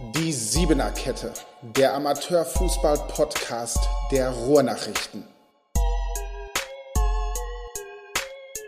[0.00, 1.32] Die Siebener Kette,
[1.62, 3.78] der Amateurfußball-Podcast
[4.10, 5.22] der Ruhrnachrichten.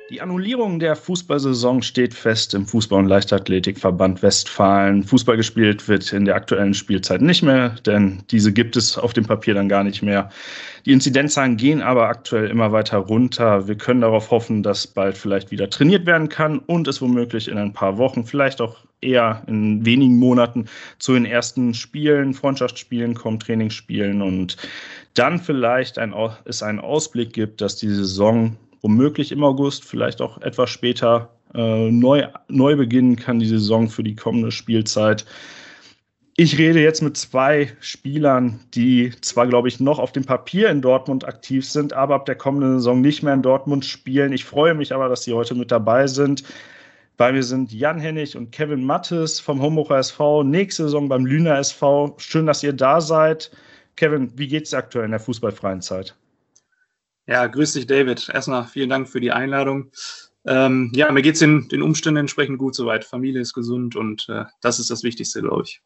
[0.09, 5.03] Die Annullierung der Fußballsaison steht fest im Fußball- und Leichtathletikverband Westfalen.
[5.03, 9.25] Fußball gespielt wird in der aktuellen Spielzeit nicht mehr, denn diese gibt es auf dem
[9.25, 10.31] Papier dann gar nicht mehr.
[10.85, 13.67] Die Inzidenzzahlen gehen aber aktuell immer weiter runter.
[13.67, 17.59] Wir können darauf hoffen, dass bald vielleicht wieder trainiert werden kann und es womöglich in
[17.59, 20.67] ein paar Wochen, vielleicht auch eher in wenigen Monaten
[21.01, 24.57] zu den ersten Spielen, Freundschaftsspielen kommt, Trainingsspielen und
[25.15, 26.15] dann vielleicht ein,
[26.45, 31.91] es einen Ausblick gibt, dass die Saison womöglich im August, vielleicht auch etwas später äh,
[31.91, 35.25] neu, neu beginnen kann, die Saison für die kommende Spielzeit.
[36.39, 40.83] Ich rede jetzt mit zwei Spielern, die zwar, glaube ich, noch auf dem Papier in
[40.83, 44.35] Dortmund aktiv sind, aber ab der kommenden Saison nicht mehr in Dortmund spielen.
[44.35, 46.45] Ich freue mich aber, dass sie heute mit dabei sind.
[47.17, 51.57] Bei mir sind Jan Hennig und Kevin Mattes vom Homburger SV, nächste Saison beim Lüner
[51.57, 52.15] SV.
[52.19, 53.51] Schön, dass ihr da seid.
[53.97, 56.15] Kevin, wie geht es aktuell in der fußballfreien Zeit?
[57.27, 58.29] Ja, grüß dich, David.
[58.29, 59.91] Erstmal vielen Dank für die Einladung.
[60.47, 63.05] Ähm, ja, mir geht es den, den Umständen entsprechend gut soweit.
[63.05, 65.83] Familie ist gesund und äh, das ist das Wichtigste, glaube ich.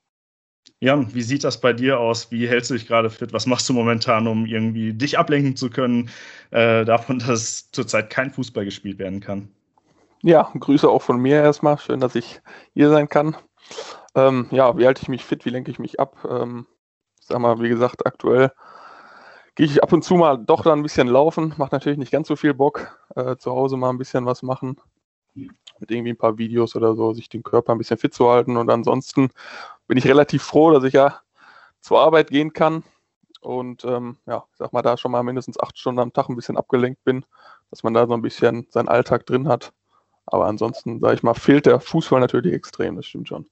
[0.80, 2.30] Jan, wie sieht das bei dir aus?
[2.30, 3.32] Wie hältst du dich gerade fit?
[3.32, 6.10] Was machst du momentan, um irgendwie dich ablenken zu können
[6.50, 9.48] äh, davon, dass zurzeit kein Fußball gespielt werden kann?
[10.22, 11.78] Ja, Grüße auch von mir erstmal.
[11.78, 12.40] Schön, dass ich
[12.74, 13.36] hier sein kann.
[14.14, 15.46] Ähm, ja, wie halte ich mich fit?
[15.46, 16.16] Wie lenke ich mich ab?
[16.28, 16.66] Ähm,
[17.20, 18.50] sag mal, wie gesagt, aktuell
[19.60, 21.52] gehe ich ab und zu mal doch dann ein bisschen laufen.
[21.58, 22.98] Macht natürlich nicht ganz so viel Bock.
[23.14, 24.80] Äh, zu Hause mal ein bisschen was machen.
[25.34, 28.56] Mit irgendwie ein paar Videos oder so, sich den Körper ein bisschen fit zu halten.
[28.56, 29.28] Und ansonsten
[29.86, 31.20] bin ich relativ froh, dass ich ja
[31.82, 32.84] zur Arbeit gehen kann.
[33.42, 36.36] Und ähm, ja, ich sag mal, da schon mal mindestens acht Stunden am Tag ein
[36.36, 37.26] bisschen abgelenkt bin,
[37.70, 39.74] dass man da so ein bisschen seinen Alltag drin hat.
[40.24, 43.46] Aber ansonsten, sage ich mal, fehlt der Fußball natürlich extrem, das stimmt schon.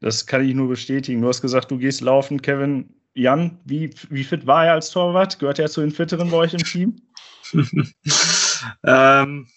[0.00, 1.22] Das kann ich nur bestätigen.
[1.22, 2.97] Du hast gesagt, du gehst laufen, Kevin.
[3.18, 5.40] Jan, wie, wie fit war er als Torwart?
[5.40, 7.02] Gehört er zu den Fitteren bei euch im Team?
[8.84, 9.48] ähm,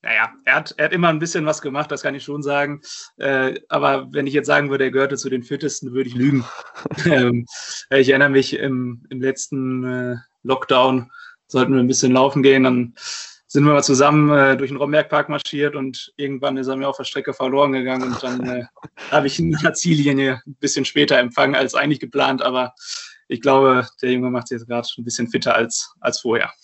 [0.00, 2.80] naja, er hat, er hat immer ein bisschen was gemacht, das kann ich schon sagen.
[3.18, 6.42] Äh, aber wenn ich jetzt sagen würde, er gehörte zu den Fittesten, würde ich lügen.
[7.04, 7.44] ähm,
[7.90, 11.10] ich erinnere mich im, im letzten äh, Lockdown,
[11.48, 12.94] sollten wir ein bisschen laufen gehen, dann
[13.52, 16.96] sind wir mal zusammen äh, durch den Rombergpark marschiert und irgendwann ist er mir auf
[16.96, 18.64] der Strecke verloren gegangen und dann äh,
[19.10, 22.72] habe ich ihn in der Ziellinie ein bisschen später empfangen als eigentlich geplant, aber
[23.28, 26.50] ich glaube, der Junge macht sich jetzt gerade ein bisschen fitter als, als vorher.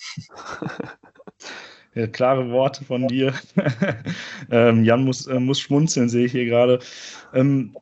[1.95, 3.33] Ja, klare Worte von dir.
[4.51, 6.79] ähm, Jan muss, äh, muss schmunzeln, sehe ich hier gerade.
[7.35, 7.77] Ähm,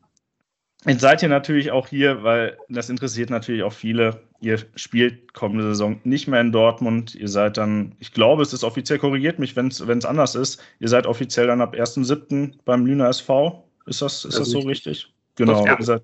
[0.86, 4.20] Jetzt seid ihr natürlich auch hier, weil das interessiert natürlich auch viele.
[4.40, 7.14] Ihr spielt kommende Saison nicht mehr in Dortmund.
[7.16, 10.62] Ihr seid dann, ich glaube, es ist offiziell, korrigiert mich, wenn es anders ist.
[10.78, 12.52] Ihr seid offiziell dann ab 1.7.
[12.64, 13.64] beim Lüner SV.
[13.86, 15.12] Ist das, ist das so richtig?
[15.34, 15.64] Genau.
[15.66, 15.76] Ja.
[15.80, 16.02] Seid,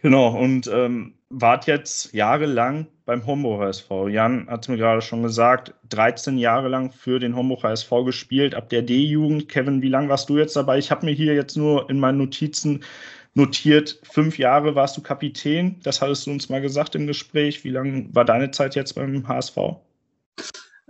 [0.00, 0.38] genau.
[0.38, 4.08] Und ähm, wart jetzt jahrelang beim Homburger SV.
[4.08, 8.54] Jan hat es mir gerade schon gesagt, 13 Jahre lang für den Homburger SV gespielt,
[8.54, 9.48] ab der D-Jugend.
[9.48, 10.78] Kevin, wie lange warst du jetzt dabei?
[10.78, 12.84] Ich habe mir hier jetzt nur in meinen Notizen
[13.34, 15.80] notiert, fünf Jahre warst du Kapitän.
[15.82, 17.64] Das hattest du uns mal gesagt im Gespräch.
[17.64, 19.56] Wie lange war deine Zeit jetzt beim HSV?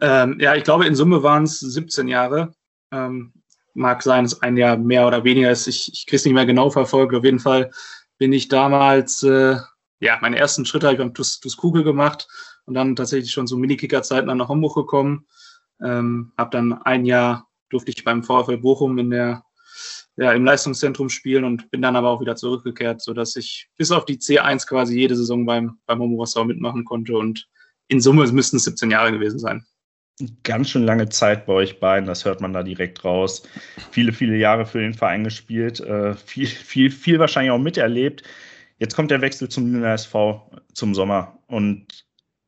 [0.00, 2.52] Ähm, ja, ich glaube, in Summe waren es 17 Jahre.
[2.90, 3.32] Ähm,
[3.74, 5.66] mag sein, dass ein Jahr mehr oder weniger ist.
[5.66, 7.14] Ich, ich kriege es nicht mehr genau verfolgt.
[7.14, 7.70] Auf jeden Fall
[8.18, 9.56] bin ich damals, äh,
[10.00, 12.28] ja, meine ersten Schritte habe ich beim TUS, TUS Kugel gemacht
[12.66, 15.26] und dann tatsächlich schon so Minikicker-Zeiten nach Hamburg gekommen.
[15.82, 19.44] Ähm, habe dann ein Jahr durfte ich beim VfL Bochum in der
[20.16, 24.04] ja, im Leistungszentrum spielen und bin dann aber auch wieder zurückgekehrt, sodass ich bis auf
[24.04, 27.48] die C1 quasi jede Saison beim, beim Homo mitmachen konnte und
[27.88, 29.64] in Summe müssten es 17 Jahre gewesen sein.
[30.42, 33.42] Ganz schön lange Zeit bei euch beiden, das hört man da direkt raus.
[33.90, 38.22] Viele, viele Jahre für den Verein gespielt, äh, viel, viel, viel wahrscheinlich auch miterlebt.
[38.78, 42.04] Jetzt kommt der Wechsel zum Lüner SV zum Sommer und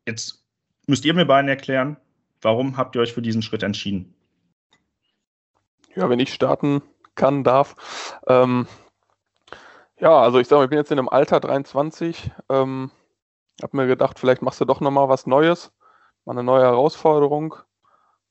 [0.07, 0.45] jetzt
[0.87, 1.97] müsst ihr mir beiden erklären,
[2.43, 4.15] warum habt ihr euch für diesen Schritt entschieden?
[5.97, 6.83] Ja, wenn ich starten
[7.15, 8.21] kann, darf.
[8.27, 8.67] Ähm,
[9.99, 12.31] ja, also ich sage mal, ich bin jetzt in einem Alter 23.
[12.49, 12.91] Ähm,
[13.63, 15.73] habe mir gedacht, vielleicht machst du doch nochmal was Neues,
[16.25, 17.55] mal eine neue Herausforderung.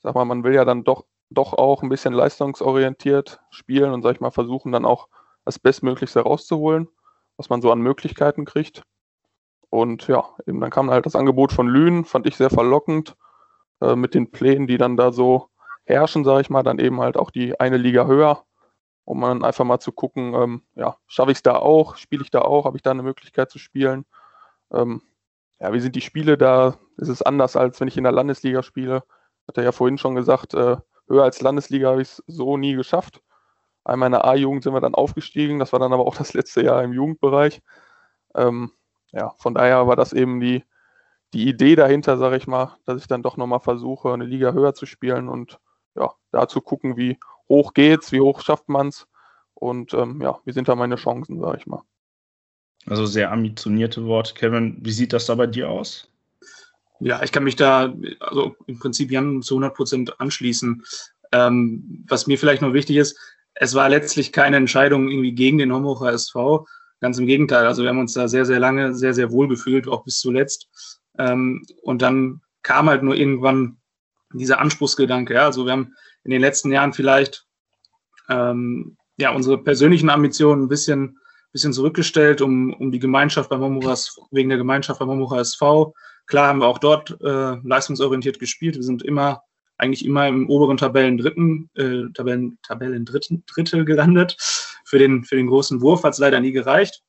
[0.02, 4.16] Sag mal, man will ja dann doch, doch auch ein bisschen leistungsorientiert spielen und sag
[4.16, 5.08] ich mal, versuchen dann auch
[5.46, 6.90] das Bestmöglichste rauszuholen,
[7.38, 8.84] was man so an Möglichkeiten kriegt.
[9.70, 13.16] Und ja, eben dann kam halt das Angebot von Lünen, fand ich sehr verlockend,
[13.82, 15.50] äh, mit den Plänen, die dann da so
[15.86, 18.44] herrschen, sage ich mal, dann eben halt auch die eine Liga höher
[19.06, 22.32] um dann einfach mal zu gucken, ähm, ja, schaffe ich es da auch, spiele ich
[22.32, 24.06] da auch, habe ich da eine Möglichkeit zu spielen.
[24.72, 25.02] Ähm,
[25.60, 26.78] ja, wie sind die Spiele da?
[26.98, 29.04] Ist es anders, als wenn ich in der Landesliga spiele?
[29.48, 30.78] Hat er ja vorhin schon gesagt, äh,
[31.08, 33.22] höher als Landesliga habe ich es so nie geschafft.
[33.84, 36.64] Einmal in der A-Jugend sind wir dann aufgestiegen, das war dann aber auch das letzte
[36.64, 37.62] Jahr im Jugendbereich.
[38.36, 38.72] Ähm,
[39.12, 40.64] ja, von daher war das eben die,
[41.34, 44.74] die Idee dahinter, sage ich mal, dass ich dann doch nochmal versuche, eine Liga höher
[44.74, 45.60] zu spielen und
[45.96, 47.20] ja, da zu gucken, wie
[47.54, 49.08] hoch geht's, wie hoch schafft man's
[49.54, 51.84] und ähm, ja, wie sind da meine Chancen, sage ich mal.
[52.86, 54.34] Also sehr ambitionierte Worte.
[54.34, 56.10] Kevin, wie sieht das da bei dir aus?
[57.00, 60.84] Ja, ich kann mich da also im Prinzip Jan zu 100 Prozent anschließen.
[61.32, 63.18] Ähm, was mir vielleicht noch wichtig ist,
[63.56, 66.68] es war letztlich keine Entscheidung irgendwie gegen den Homburger SV.
[67.00, 67.66] Ganz im Gegenteil.
[67.66, 70.68] Also wir haben uns da sehr, sehr lange sehr, sehr wohl gefühlt, auch bis zuletzt.
[71.20, 73.78] Ähm, und dann kam halt nur irgendwann
[74.34, 75.34] dieser Anspruchsgedanke.
[75.36, 75.46] Ja?
[75.46, 75.94] Also wir haben
[76.24, 77.46] in den letzten Jahren vielleicht
[78.30, 81.20] ähm, ja unsere persönlichen Ambitionen ein bisschen,
[81.52, 85.94] bisschen zurückgestellt, um, um die Gemeinschaft beim Homoras, wegen der Gemeinschaft beim Homura SV.
[86.26, 88.76] Klar haben wir auch dort äh, leistungsorientiert gespielt.
[88.76, 89.44] Wir sind immer
[89.78, 94.38] eigentlich immer im oberen Tabellen dritten, äh, Tabellen, Tabellen dritten, Drittel gelandet.
[94.86, 97.02] Für den, für den großen Wurf hat es leider nie gereicht.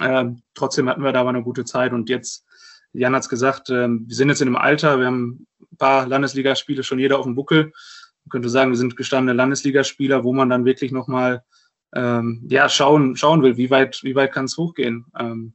[0.00, 2.44] Ähm, trotzdem hatten wir da aber eine gute Zeit und jetzt,
[2.92, 6.06] Jan hat es gesagt, äh, wir sind jetzt in einem Alter, wir haben ein paar
[6.06, 7.72] Landesligaspiele schon jeder auf dem Buckel.
[8.24, 11.44] Man könnte sagen, wir sind gestandene Landesligaspieler, wo man dann wirklich nochmal
[11.94, 15.06] ähm, ja, schauen, schauen will, wie weit, wie weit kann es hochgehen.
[15.18, 15.54] Ähm,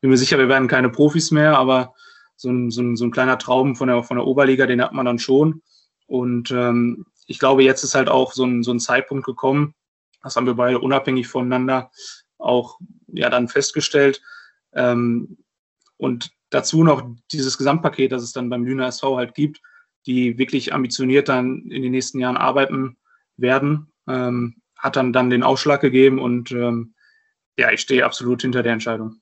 [0.00, 1.94] bin mir sicher, wir werden keine Profis mehr, aber
[2.36, 4.92] so ein, so ein, so ein kleiner Traum von der, von der Oberliga, den hat
[4.92, 5.62] man dann schon.
[6.06, 9.74] Und ähm, ich glaube, jetzt ist halt auch so ein, so ein Zeitpunkt gekommen,
[10.22, 11.90] das haben wir beide unabhängig voneinander
[12.38, 12.78] auch
[13.08, 14.22] ja dann festgestellt.
[14.72, 15.38] Ähm,
[15.96, 19.60] und dazu noch dieses Gesamtpaket, das es dann beim Lüner SV halt gibt,
[20.06, 22.96] die wirklich ambitioniert dann in den nächsten Jahren arbeiten
[23.36, 26.94] werden, ähm, hat dann, dann den Ausschlag gegeben und ähm,
[27.58, 29.20] ja, ich stehe absolut hinter der Entscheidung.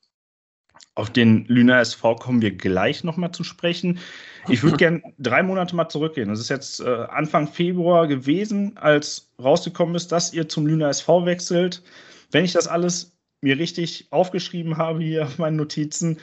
[0.94, 3.98] Auf den Lüner SV kommen wir gleich nochmal zu sprechen.
[4.48, 6.28] Ich würde gerne drei Monate mal zurückgehen.
[6.28, 11.26] Das ist jetzt äh, Anfang Februar gewesen, als rausgekommen ist, dass ihr zum Lüner SV
[11.26, 11.82] wechselt.
[12.30, 16.18] Wenn ich das alles mir richtig aufgeschrieben habe hier auf meinen Notizen,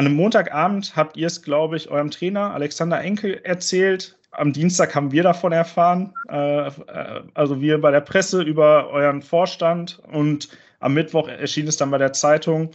[0.00, 4.18] an einem Montagabend habt ihr es, glaube ich, eurem Trainer Alexander Enkel erzählt.
[4.30, 9.20] Am Dienstag haben wir davon erfahren, äh, äh also wir bei der Presse über euren
[9.20, 10.48] Vorstand und
[10.78, 12.70] am Mittwoch erschien es dann bei der Zeitung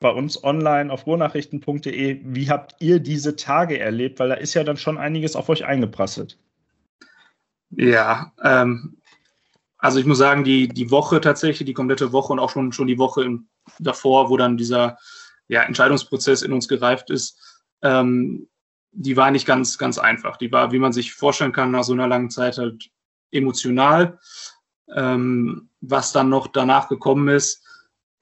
[0.00, 2.20] bei uns online auf ruhrnachrichten.de.
[2.24, 4.18] Wie habt ihr diese Tage erlebt?
[4.18, 6.36] Weil da ist ja dann schon einiges auf euch eingeprasselt.
[7.70, 8.96] Ja, ähm,
[9.76, 12.88] also ich muss sagen, die, die Woche tatsächlich, die komplette Woche und auch schon, schon
[12.88, 13.38] die Woche
[13.78, 14.98] davor, wo dann dieser
[15.48, 18.48] ja, Entscheidungsprozess in uns gereift ist, ähm,
[18.92, 20.36] die war nicht ganz, ganz einfach.
[20.36, 22.90] Die war, wie man sich vorstellen kann, nach so einer langen Zeit halt
[23.30, 24.18] emotional.
[24.94, 27.64] Ähm, was dann noch danach gekommen ist,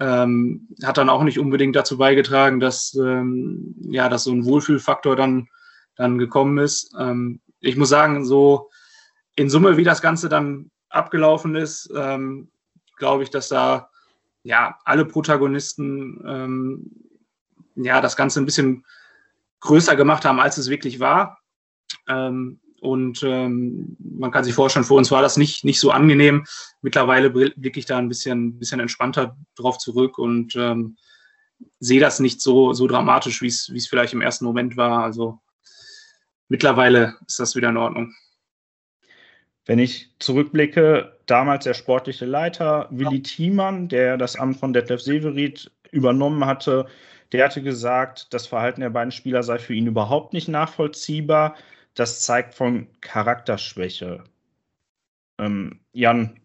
[0.01, 5.17] ähm, hat dann auch nicht unbedingt dazu beigetragen, dass, ähm, ja, dass so ein Wohlfühlfaktor
[5.17, 5.49] dann,
[5.95, 6.95] dann gekommen ist.
[6.99, 8.71] Ähm, ich muss sagen, so
[9.37, 12.51] in Summe, wie das Ganze dann abgelaufen ist, ähm,
[12.99, 13.91] glaube ich, dass da
[14.43, 16.21] ja alle Protagonisten
[17.77, 18.85] ja das Ganze ein bisschen
[19.61, 21.39] größer gemacht haben, als es wirklich war.
[22.09, 26.45] Ähm, und ähm, man kann sich vorstellen, für uns war das nicht, nicht so angenehm.
[26.83, 30.97] Mittlerweile blicke ich da ein bisschen, bisschen entspannter drauf zurück und ähm,
[31.81, 35.03] sehe das nicht so, so dramatisch, wie es vielleicht im ersten Moment war.
[35.03, 35.41] Also
[36.49, 38.15] mittlerweile ist das wieder in Ordnung.
[39.65, 45.73] Wenn ich zurückblicke, damals der sportliche Leiter Willi Thiemann, der das Amt von Detlef Severit
[45.91, 46.87] übernommen hatte,
[47.33, 51.57] der hatte gesagt, das Verhalten der beiden Spieler sei für ihn überhaupt nicht nachvollziehbar
[51.97, 54.23] das zeigt von Charakterschwäche.
[55.39, 56.39] Ähm, Jan,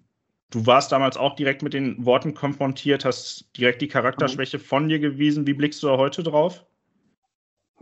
[0.49, 4.99] du warst damals auch direkt mit den Worten konfrontiert, hast direkt die Charakterschwäche von dir
[4.99, 5.45] gewiesen.
[5.45, 6.65] Wie blickst du da heute drauf?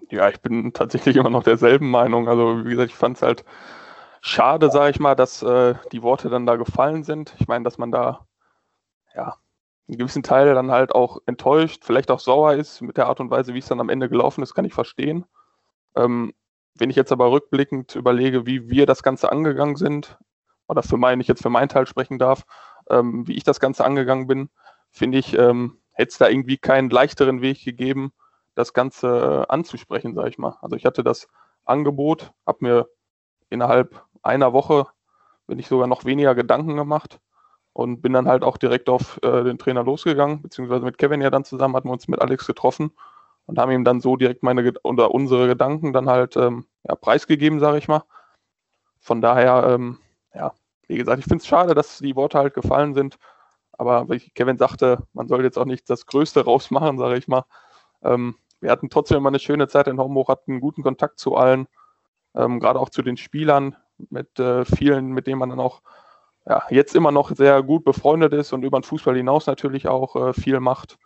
[0.09, 2.27] Ja, ich bin tatsächlich immer noch derselben Meinung.
[2.27, 3.45] Also, wie gesagt, ich fand es halt
[4.21, 7.35] schade, sage ich mal, dass äh, die Worte dann da gefallen sind.
[7.39, 8.25] Ich meine, dass man da,
[9.15, 9.37] ja,
[9.89, 13.31] einen gewissen Teil dann halt auch enttäuscht, vielleicht auch sauer ist mit der Art und
[13.31, 15.25] Weise, wie es dann am Ende gelaufen ist, kann ich verstehen.
[15.95, 16.33] Ähm,
[16.75, 20.17] wenn ich jetzt aber rückblickend überlege, wie wir das Ganze angegangen sind,
[20.67, 22.43] oder für mein, ich jetzt für meinen Teil sprechen darf,
[22.89, 24.49] ähm, wie ich das Ganze angegangen bin,
[24.91, 28.13] finde ich, ähm, hätte es da irgendwie keinen leichteren Weg gegeben,
[28.53, 29.07] das Ganze
[29.49, 30.57] äh, anzusprechen, sage ich mal.
[30.61, 31.27] Also ich hatte das
[31.65, 32.89] Angebot, habe mir
[33.49, 34.85] innerhalb einer Woche,
[35.47, 37.19] wenn ich sogar noch weniger Gedanken gemacht
[37.73, 41.29] und bin dann halt auch direkt auf äh, den Trainer losgegangen, beziehungsweise mit Kevin ja
[41.29, 42.91] dann zusammen hatten wir uns mit Alex getroffen
[43.45, 47.59] und haben ihm dann so direkt meine oder unsere Gedanken dann halt ähm, ja, preisgegeben,
[47.59, 48.03] sage ich mal.
[48.99, 49.97] Von daher, ähm,
[50.33, 50.53] ja,
[50.87, 53.17] wie gesagt, ich finde es schade, dass die Worte halt gefallen sind.
[53.71, 57.45] Aber wie Kevin sagte, man soll jetzt auch nicht das Größte rausmachen, sage ich mal.
[58.03, 61.35] Ähm, wir hatten trotzdem immer eine schöne Zeit in Homburg, hatten einen guten Kontakt zu
[61.35, 61.67] allen,
[62.35, 63.75] ähm, gerade auch zu den Spielern,
[64.09, 65.81] mit äh, vielen, mit denen man dann auch
[66.49, 70.15] ja, jetzt immer noch sehr gut befreundet ist und über den Fußball hinaus natürlich auch
[70.15, 70.97] äh, viel macht.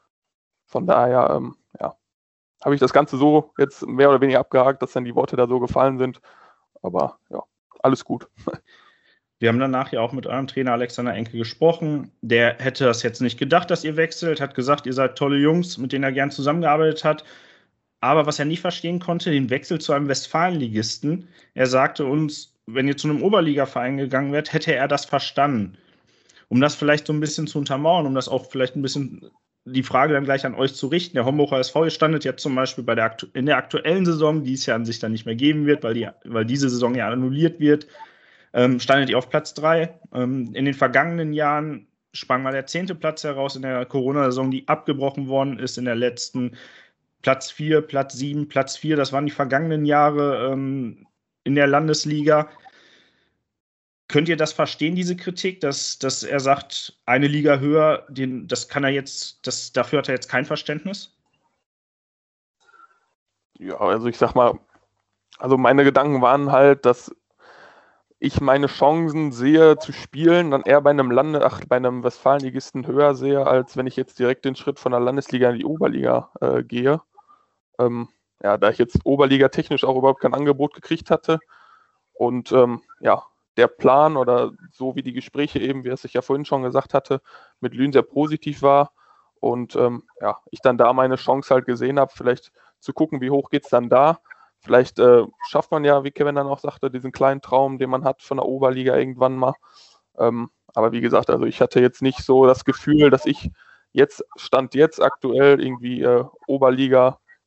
[0.65, 1.95] Von daher, ähm, ja,
[2.63, 5.45] habe ich das Ganze so jetzt mehr oder weniger abgehakt, dass dann die Worte da
[5.45, 6.21] so gefallen sind.
[6.81, 7.43] Aber ja,
[7.81, 8.29] alles gut.
[9.39, 12.13] Wir haben danach ja auch mit eurem Trainer Alexander Enke gesprochen.
[12.21, 15.77] Der hätte das jetzt nicht gedacht, dass ihr wechselt, hat gesagt, ihr seid tolle Jungs,
[15.77, 17.25] mit denen er gern zusammengearbeitet hat.
[18.00, 21.27] Aber was er nicht verstehen konnte, den Wechsel zu einem Westfalenligisten.
[21.55, 25.77] Er sagte uns, wenn ihr zu einem Oberligaverein gegangen wärt, hätte er das verstanden.
[26.50, 29.29] Um das vielleicht so ein bisschen zu untermauern, um das auch vielleicht ein bisschen
[29.65, 31.15] die Frage dann gleich an euch zu richten.
[31.15, 34.65] Der Homburger SV standet jetzt zum Beispiel bei der in der aktuellen Saison, die es
[34.65, 37.60] ja an sich dann nicht mehr geben wird, weil, die, weil diese Saison ja annulliert
[37.60, 37.88] wird,
[38.53, 40.00] ähm, standet ihr auf Platz 3.
[40.13, 44.67] Ähm, in den vergangenen Jahren sprang mal der zehnte Platz heraus in der Corona-Saison, die
[44.67, 46.58] abgebrochen worden ist in der letzten.
[47.22, 51.08] Platz 4, Platz 7, Platz 4, das waren die vergangenen Jahre ähm,
[51.43, 52.50] in der Landesliga.
[54.07, 58.67] Könnt ihr das verstehen, diese Kritik, dass, dass er sagt, eine Liga höher, den, das
[58.67, 61.17] kann er jetzt, das, dafür hat er jetzt kein Verständnis?
[63.57, 64.59] Ja, also ich sag mal,
[65.39, 67.12] also meine Gedanken waren halt, dass
[68.19, 72.88] ich meine Chancen sehe zu spielen, dann eher bei einem Lande, ach, bei einem Westfalenligisten
[72.88, 76.29] höher sehe, als wenn ich jetzt direkt den Schritt von der Landesliga in die Oberliga
[76.39, 77.01] äh, gehe.
[77.79, 78.07] Ähm,
[78.43, 81.39] ja, da ich jetzt Oberliga technisch auch überhaupt kein Angebot gekriegt hatte
[82.13, 83.23] und ähm, ja,
[83.57, 86.93] der Plan oder so wie die Gespräche eben, wie es ich ja vorhin schon gesagt
[86.93, 87.21] hatte,
[87.59, 88.91] mit Lünen sehr positiv war
[89.39, 93.29] und ähm, ja, ich dann da meine Chance halt gesehen habe, vielleicht zu gucken, wie
[93.29, 94.19] hoch geht es dann da.
[94.59, 98.05] Vielleicht äh, schafft man ja, wie Kevin dann auch sagte, diesen kleinen Traum, den man
[98.05, 99.53] hat von der Oberliga irgendwann mal.
[100.17, 103.51] Ähm, aber wie gesagt, also ich hatte jetzt nicht so das Gefühl, dass ich
[103.91, 106.23] jetzt, Stand jetzt aktuell irgendwie äh,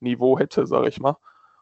[0.07, 1.17] Oberliga-Niveau hätte, sage ich mal.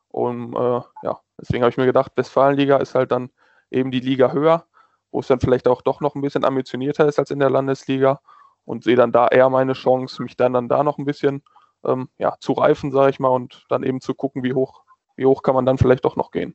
[0.09, 3.31] Und äh, ja, deswegen habe ich mir gedacht, Westfalenliga ist halt dann
[3.71, 4.67] eben die Liga höher,
[5.11, 8.21] wo es dann vielleicht auch doch noch ein bisschen ambitionierter ist als in der Landesliga
[8.65, 11.43] und sehe dann da eher meine Chance, mich dann, dann da noch ein bisschen
[11.85, 14.85] ähm, ja, zu reifen, sage ich mal, und dann eben zu gucken, wie hoch,
[15.17, 16.55] wie hoch kann man dann vielleicht doch noch gehen.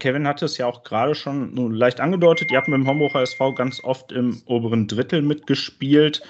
[0.00, 2.50] Kevin hatte es ja auch gerade schon leicht angedeutet.
[2.50, 6.20] Ihr habt mit dem Homburger SV ganz oft im oberen Drittel mitgespielt.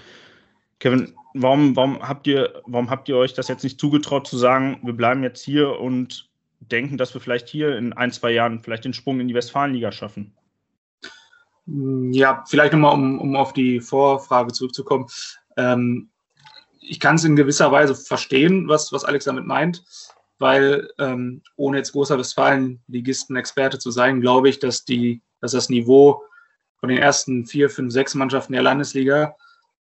[0.78, 4.78] Kevin, warum, warum, habt ihr, warum habt ihr euch das jetzt nicht zugetraut zu sagen,
[4.82, 6.28] wir bleiben jetzt hier und
[6.60, 9.92] denken, dass wir vielleicht hier in ein, zwei Jahren vielleicht den Sprung in die Westfalenliga
[9.92, 10.34] schaffen?
[11.66, 15.06] Ja, vielleicht nochmal, um, um auf die Vorfrage zurückzukommen.
[15.56, 16.08] Ähm,
[16.80, 19.84] ich kann es in gewisser Weise verstehen, was, was Alex damit meint,
[20.38, 26.22] weil ähm, ohne jetzt großer Westfalen-Ligisten-Experte zu sein, glaube ich, dass, die, dass das Niveau
[26.80, 29.36] von den ersten vier, fünf, sechs Mannschaften der Landesliga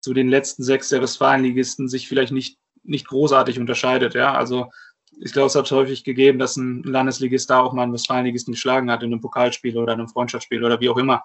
[0.07, 4.13] zu den letzten sechs der Westfalen-Ligisten sich vielleicht nicht, nicht großartig unterscheidet.
[4.13, 4.33] Ja?
[4.33, 4.71] Also
[5.19, 8.89] ich glaube, es hat häufig gegeben, dass ein Landesligist da auch mal einen Westfalenligisten geschlagen
[8.89, 11.23] hat in einem Pokalspiel oder einem Freundschaftsspiel oder wie auch immer.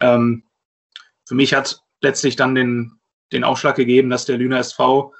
[0.00, 0.44] Ähm,
[1.28, 2.98] für mich hat letztlich dann den,
[3.32, 5.12] den Aufschlag gegeben, dass der Lüner SV,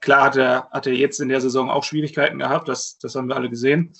[0.00, 3.28] klar hat er, hat er jetzt in der Saison auch Schwierigkeiten gehabt, das, das haben
[3.28, 3.94] wir alle gesehen,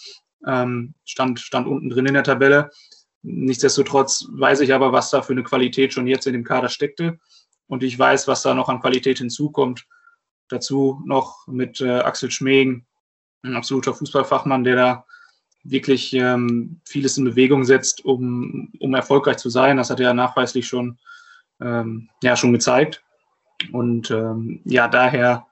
[0.47, 2.69] ähm, stand, stand unten drin in der Tabelle.
[3.23, 7.19] Nichtsdestotrotz weiß ich aber, was da für eine Qualität schon jetzt in dem Kader steckte.
[7.73, 9.87] Und ich weiß, was da noch an Qualität hinzukommt.
[10.49, 12.85] Dazu noch mit äh, Axel Schmegen,
[13.43, 15.07] ein absoluter Fußballfachmann, der da
[15.65, 19.79] wirklich ähm, vieles in Bewegung setzt, um, um erfolgreich zu sein.
[19.79, 20.99] Das hat er nachweislich schon,
[21.63, 23.03] ähm, ja, schon gezeigt.
[23.73, 25.47] Und ähm, ja, daher,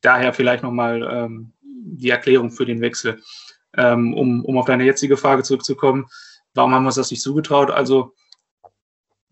[0.00, 3.22] daher vielleicht nochmal ähm, die Erklärung für den Wechsel.
[3.76, 6.08] Ähm, um, um auf deine jetzige Frage zurückzukommen,
[6.54, 7.70] warum haben wir uns das nicht zugetraut?
[7.70, 8.16] Also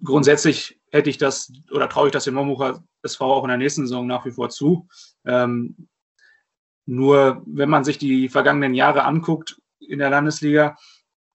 [0.05, 3.83] grundsätzlich hätte ich das oder traue ich das dem Mombucher SV auch in der nächsten
[3.83, 4.87] Saison nach wie vor zu.
[5.25, 5.89] Ähm,
[6.87, 10.77] nur wenn man sich die vergangenen Jahre anguckt in der Landesliga,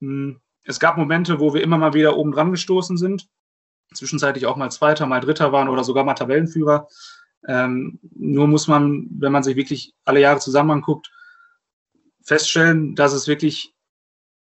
[0.00, 3.28] hm, es gab Momente, wo wir immer mal wieder oben dran gestoßen sind,
[3.92, 6.88] zwischenzeitlich auch mal Zweiter, mal Dritter waren oder sogar mal Tabellenführer.
[7.46, 11.10] Ähm, nur muss man, wenn man sich wirklich alle Jahre zusammen anguckt,
[12.22, 13.74] feststellen, dass es wirklich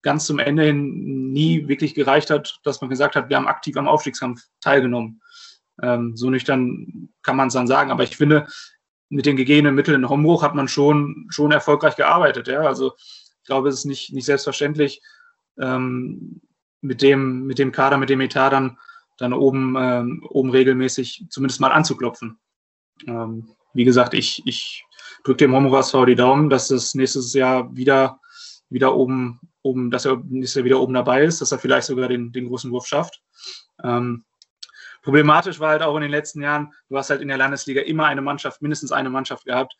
[0.07, 3.75] ganz zum Ende hin nie wirklich gereicht hat, dass man gesagt hat, wir haben aktiv
[3.75, 5.21] am Aufstiegskampf teilgenommen.
[5.83, 7.91] Ähm, so nüchtern kann man es dann sagen.
[7.91, 8.47] Aber ich finde,
[9.09, 12.47] mit den gegebenen Mitteln in Hombruch hat man schon, schon erfolgreich gearbeitet.
[12.47, 12.61] Ja?
[12.61, 15.01] Also ich glaube, es ist nicht, nicht selbstverständlich,
[15.59, 16.39] ähm,
[16.79, 18.77] mit, dem, mit dem Kader, mit dem Etat dann,
[19.17, 22.39] dann oben, ähm, oben regelmäßig zumindest mal anzuklopfen.
[23.05, 24.85] Ähm, wie gesagt, ich, ich
[25.25, 28.21] drücke dem Hombruch SV die Daumen, dass es nächstes Jahr wieder,
[28.69, 32.09] wieder oben, oben, dass er nächstes Jahr wieder oben dabei ist, dass er vielleicht sogar
[32.09, 33.21] den, den großen Wurf schafft.
[33.83, 34.25] Ähm,
[35.07, 38.07] Problematisch war halt auch in den letzten Jahren, du hast halt in der Landesliga immer
[38.07, 39.73] eine Mannschaft, mindestens eine Mannschaft gehabt,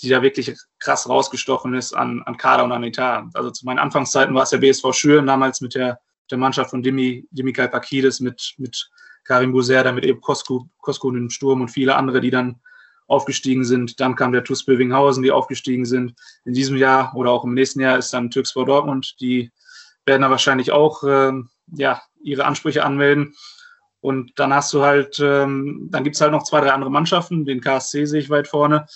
[0.00, 3.26] die da wirklich krass rausgestochen ist an, an Kader und an Etat.
[3.34, 6.00] Also zu meinen Anfangszeiten war es der BSV Schüren damals mit der,
[6.32, 8.90] der Mannschaft von Dimi, Dimi Kalpakidis mit, mit
[9.22, 12.60] Karim Bouzer, mit eben Kosko, Kosko den Sturm und viele andere, die dann
[13.12, 14.00] aufgestiegen sind.
[14.00, 16.14] Dann kam der TuS Bövinghausen, die aufgestiegen sind.
[16.46, 19.20] In diesem Jahr oder auch im nächsten Jahr ist dann Türkspor Dortmund.
[19.20, 19.50] Die
[20.06, 23.34] werden da wahrscheinlich auch ähm, ja, ihre Ansprüche anmelden.
[24.00, 27.44] Und dann hast du halt, ähm, dann gibt es halt noch zwei, drei andere Mannschaften.
[27.44, 28.86] Den KSC sehe ich weit vorne.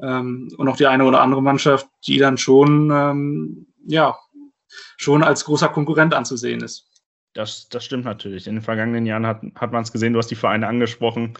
[0.00, 4.18] Ähm, und noch die eine oder andere Mannschaft, die dann schon, ähm, ja,
[4.98, 6.91] schon als großer Konkurrent anzusehen ist.
[7.34, 8.46] Das, das stimmt natürlich.
[8.46, 11.32] In den vergangenen Jahren hat, hat man es gesehen, du hast die Vereine angesprochen.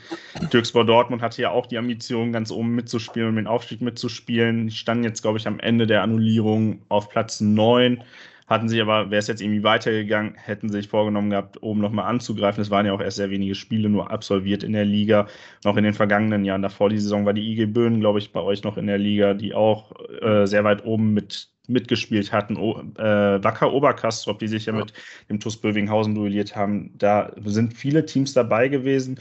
[0.50, 4.68] Türkspor Dortmund hatte ja auch die Ambition, ganz oben mitzuspielen und den Aufstieg mitzuspielen.
[4.68, 8.02] Die standen jetzt, glaube ich, am Ende der Annullierung auf Platz 9.
[8.46, 12.62] Hatten sich aber, wäre es jetzt irgendwie weitergegangen, hätten sich vorgenommen gehabt, oben nochmal anzugreifen.
[12.62, 15.26] Es waren ja auch erst sehr wenige Spiele nur absolviert in der Liga.
[15.62, 18.40] Noch in den vergangenen Jahren davor die Saison war die IG Böhnen, glaube ich, bei
[18.40, 22.56] euch noch in der Liga, die auch äh, sehr weit oben mit mitgespielt hatten.
[22.56, 24.80] O, äh, Wacker Oberkastrop, die sich ja, ja.
[24.80, 24.92] mit
[25.28, 26.92] dem TuS Bövinghausen duelliert haben.
[26.98, 29.20] Da sind viele Teams dabei gewesen,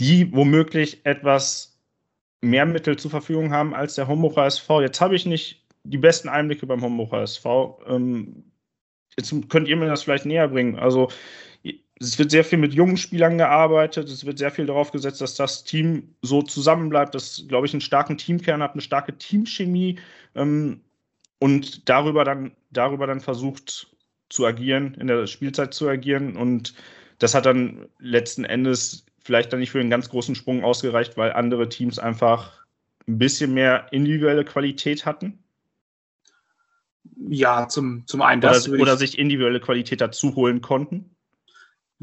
[0.00, 1.78] die womöglich etwas
[2.40, 4.82] mehr Mittel zur Verfügung haben als der Homburger SV.
[4.82, 7.80] Jetzt habe ich nicht die besten Einblicke beim Homburger SV.
[7.86, 8.44] Ähm,
[9.16, 10.76] jetzt könnt ihr mir das vielleicht näher bringen.
[10.76, 11.08] Also
[12.02, 14.08] es wird sehr viel mit jungen Spielern gearbeitet.
[14.08, 17.80] Es wird sehr viel darauf gesetzt, dass das Team so zusammenbleibt, dass, glaube ich, einen
[17.80, 19.98] starken Teamkern hat, eine starke Teamchemie.
[20.34, 20.80] Ähm,
[21.42, 23.88] und darüber dann, darüber dann versucht
[24.28, 26.36] zu agieren, in der Spielzeit zu agieren.
[26.36, 26.72] Und
[27.18, 31.32] das hat dann letzten Endes vielleicht dann nicht für einen ganz großen Sprung ausgereicht, weil
[31.32, 32.64] andere Teams einfach
[33.08, 35.42] ein bisschen mehr individuelle Qualität hatten.
[37.16, 38.68] Ja, zum, zum einen das.
[38.68, 41.16] Oder, oder sich individuelle Qualität dazu holen konnten.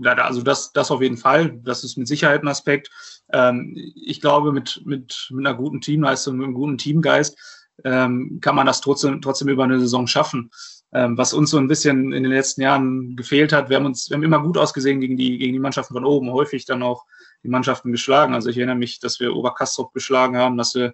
[0.04, 1.62] Also das, das auf jeden Fall.
[1.64, 2.90] Das ist mit Sicherheit ein Aspekt.
[3.32, 7.38] Ähm, ich glaube, mit, mit, mit einer guten Teamleistung, mit einem guten Teamgeist
[7.84, 10.52] ähm, kann man das trotzdem, trotzdem über eine Saison schaffen.
[10.92, 14.10] Ähm, was uns so ein bisschen in den letzten Jahren gefehlt hat, wir haben uns,
[14.10, 17.06] wir haben immer gut ausgesehen gegen die, gegen die Mannschaften von oben, häufig dann auch
[17.44, 18.34] die Mannschaften geschlagen.
[18.34, 20.94] Also ich erinnere mich, dass wir Oberkastrop geschlagen haben, dass wir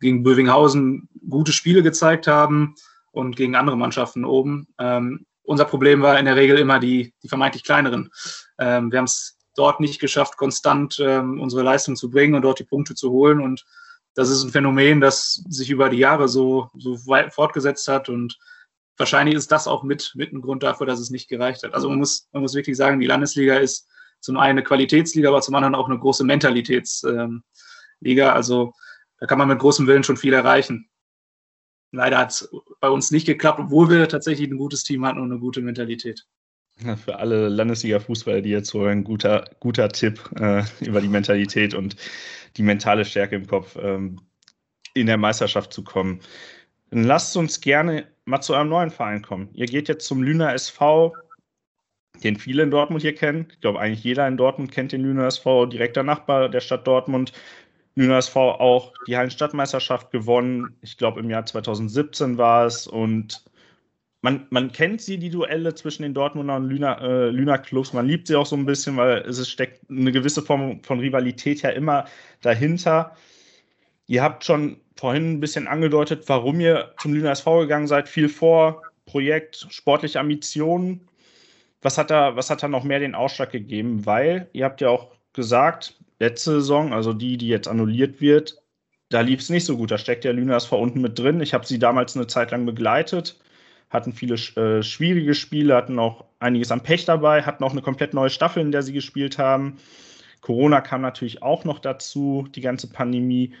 [0.00, 2.76] gegen Bövinghausen gute Spiele gezeigt haben
[3.10, 4.68] und gegen andere Mannschaften oben.
[4.78, 8.10] Ähm, unser Problem war in der Regel immer die, die vermeintlich kleineren.
[8.58, 12.60] Ähm, wir haben es dort nicht geschafft, konstant ähm, unsere Leistung zu bringen und dort
[12.60, 13.40] die Punkte zu holen.
[13.40, 13.64] Und
[14.14, 16.96] das ist ein Phänomen, das sich über die Jahre so, so
[17.30, 18.38] fortgesetzt hat und
[18.96, 21.74] wahrscheinlich ist das auch mit, mit ein Grund dafür, dass es nicht gereicht hat.
[21.74, 23.88] Also man muss, man muss wirklich sagen, die Landesliga ist
[24.20, 27.42] zum einen eine Qualitätsliga, aber zum anderen auch eine große Mentalitätsliga.
[28.32, 28.72] Also
[29.18, 30.90] da kann man mit großem Willen schon viel erreichen.
[31.92, 35.30] Leider hat es bei uns nicht geklappt, obwohl wir tatsächlich ein gutes Team hatten und
[35.30, 36.26] eine gute Mentalität.
[37.04, 41.96] Für alle Landesliga-Fußballer, die jetzt hören, guter, guter Tipp äh, über die Mentalität und
[42.56, 44.20] die mentale Stärke im Kopf, ähm,
[44.94, 46.20] in der Meisterschaft zu kommen.
[46.90, 49.48] Dann lasst uns gerne mal zu eurem neuen Verein kommen.
[49.54, 51.14] Ihr geht jetzt zum Lüner SV,
[52.22, 53.48] den viele in Dortmund hier kennen.
[53.50, 57.32] Ich glaube, eigentlich jeder in Dortmund kennt den Lüner SV, direkter Nachbar der Stadt Dortmund.
[57.94, 60.76] Lüner SV auch die Hallenstadtmeisterschaft gewonnen.
[60.82, 63.44] Ich glaube, im Jahr 2017 war es und
[64.20, 67.92] man, man kennt sie, die Duelle zwischen den Dortmunder und Lüner, äh, Clubs.
[67.92, 71.62] Man liebt sie auch so ein bisschen, weil es steckt eine gewisse Form von Rivalität
[71.62, 72.06] ja immer
[72.42, 73.14] dahinter.
[74.06, 78.08] Ihr habt schon vorhin ein bisschen angedeutet, warum ihr zum Lüner SV gegangen seid.
[78.08, 81.08] Viel vor, Projekt, sportliche Ambitionen.
[81.82, 84.04] Was hat da, was hat da noch mehr den Ausschlag gegeben?
[84.04, 88.60] Weil ihr habt ja auch gesagt, letzte Saison, also die, die jetzt annulliert wird,
[89.10, 89.92] da lief es nicht so gut.
[89.92, 91.40] Da steckt ja Lüner SV unten mit drin.
[91.40, 93.38] Ich habe sie damals eine Zeit lang begleitet
[93.90, 98.14] hatten viele äh, schwierige Spiele, hatten auch einiges am Pech dabei, hatten auch eine komplett
[98.14, 99.78] neue Staffel, in der sie gespielt haben.
[100.40, 103.54] Corona kam natürlich auch noch dazu, die ganze Pandemie.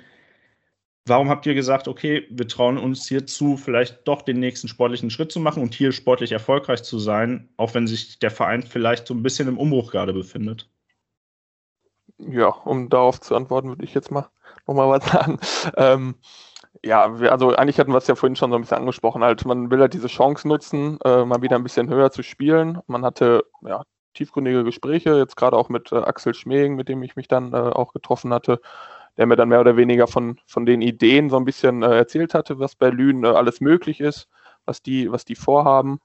[1.06, 5.32] Warum habt ihr gesagt, okay, wir trauen uns hierzu, vielleicht doch den nächsten sportlichen Schritt
[5.32, 9.14] zu machen und hier sportlich erfolgreich zu sein, auch wenn sich der Verein vielleicht so
[9.14, 10.68] ein bisschen im Umbruch gerade befindet?
[12.18, 14.28] Ja, um darauf zu antworten, würde ich jetzt mal
[14.66, 15.38] nochmal was sagen.
[15.76, 16.16] Ähm,
[16.84, 19.22] ja, wir, also eigentlich hatten wir es ja vorhin schon so ein bisschen angesprochen.
[19.24, 22.80] Halt, man will halt diese Chance nutzen, äh, mal wieder ein bisschen höher zu spielen.
[22.86, 23.82] Man hatte ja,
[24.14, 27.56] tiefgründige Gespräche, jetzt gerade auch mit äh, Axel Schmeing, mit dem ich mich dann äh,
[27.56, 28.60] auch getroffen hatte,
[29.16, 32.34] der mir dann mehr oder weniger von, von den Ideen so ein bisschen äh, erzählt
[32.34, 34.28] hatte, was bei Lünen äh, alles möglich ist,
[34.64, 36.00] was die, was die vorhaben.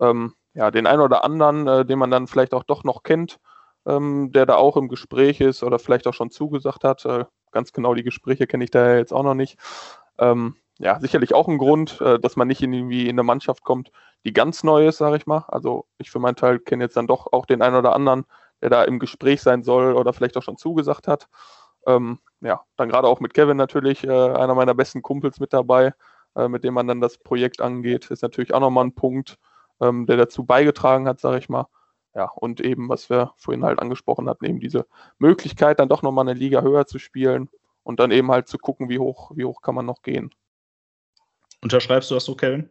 [0.00, 3.38] Ähm, ja, den einen oder anderen, äh, den man dann vielleicht auch doch noch kennt,
[3.86, 7.04] ähm, der da auch im Gespräch ist oder vielleicht auch schon zugesagt hat.
[7.52, 9.58] ganz genau die Gespräche kenne ich da jetzt auch noch nicht.
[10.18, 13.62] Ähm, ja, sicherlich auch ein Grund, äh, dass man nicht in, irgendwie in eine Mannschaft
[13.64, 13.90] kommt,
[14.24, 15.44] die ganz neu ist, sage ich mal.
[15.48, 18.24] Also ich für meinen Teil kenne jetzt dann doch auch den einen oder anderen,
[18.60, 21.28] der da im Gespräch sein soll oder vielleicht auch schon zugesagt hat.
[21.86, 25.94] Ähm, ja, dann gerade auch mit Kevin natürlich, äh, einer meiner besten Kumpels mit dabei,
[26.36, 29.38] äh, mit dem man dann das Projekt angeht, ist natürlich auch nochmal ein Punkt.
[29.80, 31.66] ähm, der dazu beigetragen hat, sage ich mal.
[32.14, 34.86] Ja, und eben, was wir vorhin halt angesprochen hatten, eben diese
[35.18, 37.48] Möglichkeit, dann doch nochmal eine Liga höher zu spielen
[37.82, 40.34] und dann eben halt zu gucken, wie hoch, wie hoch kann man noch gehen.
[41.62, 42.68] Unterschreibst du das so, Kevin?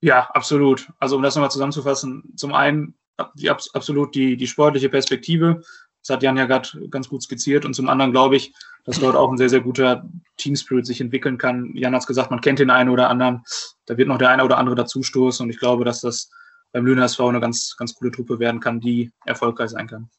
[0.00, 0.92] Ja, absolut.
[0.98, 2.94] Also um das nochmal zusammenzufassen, zum einen
[3.34, 5.62] die, absolut die, die sportliche Perspektive,
[6.02, 9.16] das hat Jan ja gerade ganz gut skizziert, und zum anderen glaube ich, dass dort
[9.16, 11.74] auch ein sehr, sehr guter Teamspirit sich entwickeln kann.
[11.74, 13.42] Jan hat es gesagt, man kennt den einen oder anderen,
[13.86, 16.30] da wird noch der eine oder andere dazustoßen und ich glaube, dass das
[16.72, 20.10] beim Lüner SV eine ganz, ganz coole Truppe werden kann, die erfolgreich sein kann.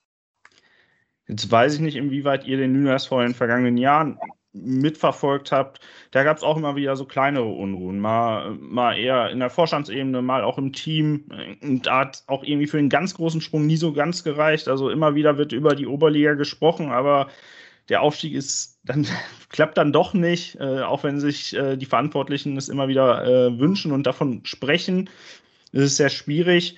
[1.28, 4.18] Jetzt weiß ich nicht, inwieweit ihr den SV in den vergangenen Jahren
[4.54, 5.80] mitverfolgt habt,
[6.12, 8.00] da gab es auch immer wieder so kleinere Unruhen.
[8.00, 11.26] Mal, mal eher in der Vorstandsebene, mal auch im Team.
[11.62, 14.68] Und da hat auch irgendwie für den ganz großen Sprung nie so ganz gereicht.
[14.68, 17.28] Also immer wieder wird über die Oberliga gesprochen, aber
[17.90, 19.06] der Aufstieg ist dann
[19.50, 23.60] klappt dann doch nicht, äh, auch wenn sich äh, die Verantwortlichen es immer wieder äh,
[23.60, 25.10] wünschen und davon sprechen.
[25.72, 26.78] Es ist sehr schwierig.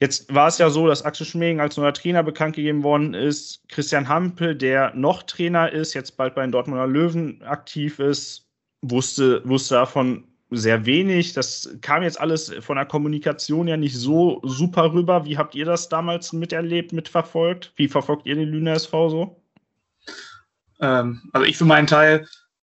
[0.00, 3.68] Jetzt war es ja so, dass Axel Schmeling als neuer Trainer bekannt gegeben worden ist.
[3.68, 8.46] Christian Hampel, der noch Trainer ist, jetzt bald bei den Dortmunder Löwen aktiv ist,
[8.82, 11.32] wusste, wusste davon sehr wenig.
[11.32, 15.24] Das kam jetzt alles von der Kommunikation ja nicht so super rüber.
[15.24, 17.72] Wie habt ihr das damals miterlebt, mitverfolgt?
[17.74, 19.42] Wie verfolgt ihr den Lüner SV so?
[20.80, 22.26] Ähm, also ich für meinen Teil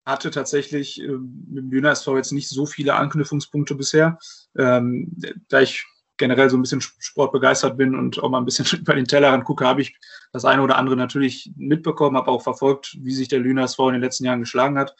[0.07, 4.19] hatte tatsächlich äh, mit dem Lüner SV jetzt nicht so viele Anknüpfungspunkte bisher.
[4.57, 5.13] Ähm,
[5.49, 5.85] da ich
[6.19, 9.67] generell so ein bisschen sportbegeistert bin und auch mal ein bisschen über den Tellerrand gucke,
[9.67, 9.97] habe ich
[10.33, 13.95] das eine oder andere natürlich mitbekommen, habe auch verfolgt, wie sich der Lüner SV in
[13.95, 14.95] den letzten Jahren geschlagen hat.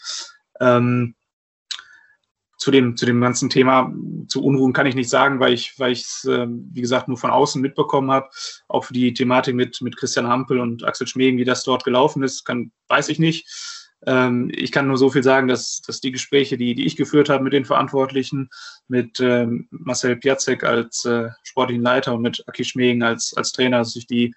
[0.61, 1.15] Ähm,
[2.59, 3.93] zu dem, zu dem ganzen Thema
[4.27, 7.31] zu Unruhen kann ich nicht sagen, weil ich, weil es, äh, wie gesagt, nur von
[7.31, 8.29] außen mitbekommen habe.
[8.67, 12.25] Auch für die Thematik mit, mit Christian Hampel und Axel Schmegen, wie das dort gelaufen
[12.25, 13.47] ist, kann, weiß ich nicht.
[14.07, 17.29] Ähm, ich kann nur so viel sagen, dass, dass die Gespräche, die, die ich geführt
[17.29, 18.49] habe mit den Verantwortlichen,
[18.87, 23.79] mit ähm, Marcel Piatzek als äh, sportlichen Leiter und mit Aki Schmegen als, als Trainer,
[23.79, 24.35] dass ich die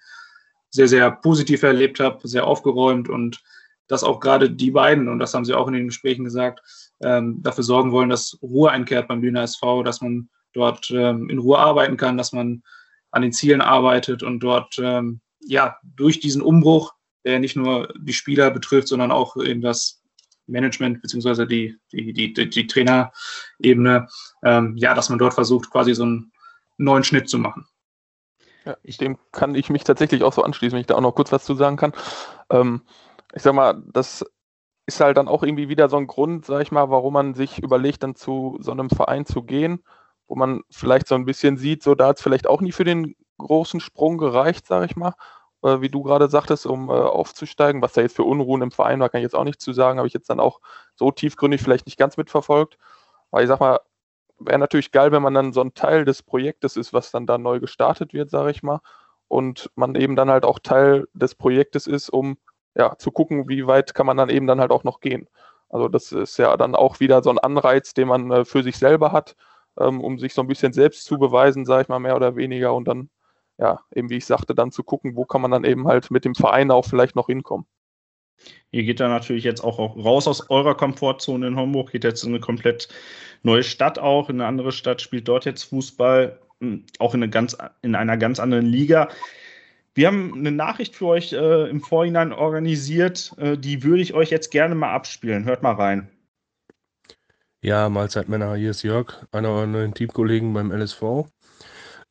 [0.70, 3.42] sehr, sehr positiv erlebt habe, sehr aufgeräumt und
[3.88, 6.60] dass auch gerade die beiden, und das haben sie auch in den Gesprächen gesagt,
[7.02, 11.38] ähm, dafür sorgen wollen, dass Ruhe einkehrt beim Lüner SV, dass man dort ähm, in
[11.38, 12.62] Ruhe arbeiten kann, dass man
[13.10, 18.12] an den Zielen arbeitet und dort ähm, ja durch diesen Umbruch der nicht nur die
[18.12, 20.02] Spieler betrifft, sondern auch eben das
[20.46, 24.08] Management beziehungsweise die, die, die, die, die Trainerebene,
[24.42, 26.32] ähm, ja, dass man dort versucht, quasi so einen
[26.78, 27.66] neuen Schnitt zu machen.
[28.64, 31.32] Ja, dem kann ich mich tatsächlich auch so anschließen, wenn ich da auch noch kurz
[31.32, 31.92] was zu sagen kann.
[32.50, 32.82] Ähm,
[33.34, 34.24] ich sag mal, das
[34.86, 37.60] ist halt dann auch irgendwie wieder so ein Grund, sag ich mal, warum man sich
[37.62, 39.82] überlegt, dann zu so einem Verein zu gehen,
[40.26, 42.84] wo man vielleicht so ein bisschen sieht, so da hat es vielleicht auch nie für
[42.84, 45.14] den großen Sprung gereicht, sag ich mal
[45.62, 47.82] äh, wie du gerade sagtest, um äh, aufzusteigen.
[47.82, 49.98] Was da jetzt für Unruhen im Verein war, kann ich jetzt auch nicht zu sagen.
[49.98, 50.60] Habe ich jetzt dann auch
[50.96, 52.78] so tiefgründig vielleicht nicht ganz mitverfolgt.
[53.30, 53.80] Aber ich sag mal,
[54.38, 57.38] wäre natürlich geil, wenn man dann so ein Teil des Projektes ist, was dann da
[57.38, 58.80] neu gestartet wird, sage ich mal.
[59.28, 62.36] Und man eben dann halt auch Teil des Projektes ist, um
[62.74, 65.28] ja, zu gucken, wie weit kann man dann eben dann halt auch noch gehen.
[65.68, 68.76] Also das ist ja dann auch wieder so ein Anreiz, den man äh, für sich
[68.78, 69.36] selber hat,
[69.78, 72.74] ähm, um sich so ein bisschen selbst zu beweisen, sage ich mal, mehr oder weniger.
[72.74, 73.10] Und dann
[73.62, 76.24] ja, eben wie ich sagte, dann zu gucken, wo kann man dann eben halt mit
[76.24, 77.64] dem Verein auch vielleicht noch hinkommen.
[78.72, 82.30] Ihr geht da natürlich jetzt auch raus aus eurer Komfortzone in Homburg, geht jetzt in
[82.30, 82.88] eine komplett
[83.44, 87.30] neue Stadt auch, in eine andere Stadt, spielt dort jetzt Fußball, hm, auch in, eine
[87.30, 89.08] ganz, in einer ganz anderen Liga.
[89.94, 94.30] Wir haben eine Nachricht für euch äh, im Vorhinein organisiert, äh, die würde ich euch
[94.30, 95.44] jetzt gerne mal abspielen.
[95.44, 96.08] Hört mal rein.
[97.60, 101.28] Ja, Mahlzeit Männer, hier ist Jörg, einer eurer neuen Teamkollegen beim LSV.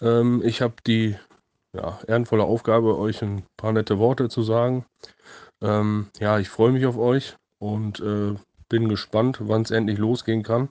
[0.02, 1.16] Ähm, ich habe die
[1.74, 4.86] ja, ehrenvolle Aufgabe, euch ein paar nette Worte zu sagen.
[5.62, 8.36] Ähm, ja, ich freue mich auf euch und äh,
[8.70, 10.70] bin gespannt, wann es endlich losgehen kann.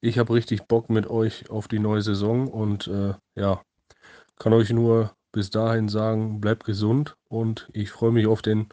[0.00, 3.62] Ich habe richtig Bock mit euch auf die neue Saison und äh, ja,
[4.38, 8.68] kann euch nur bis dahin sagen, bleibt gesund und ich freue mich auf den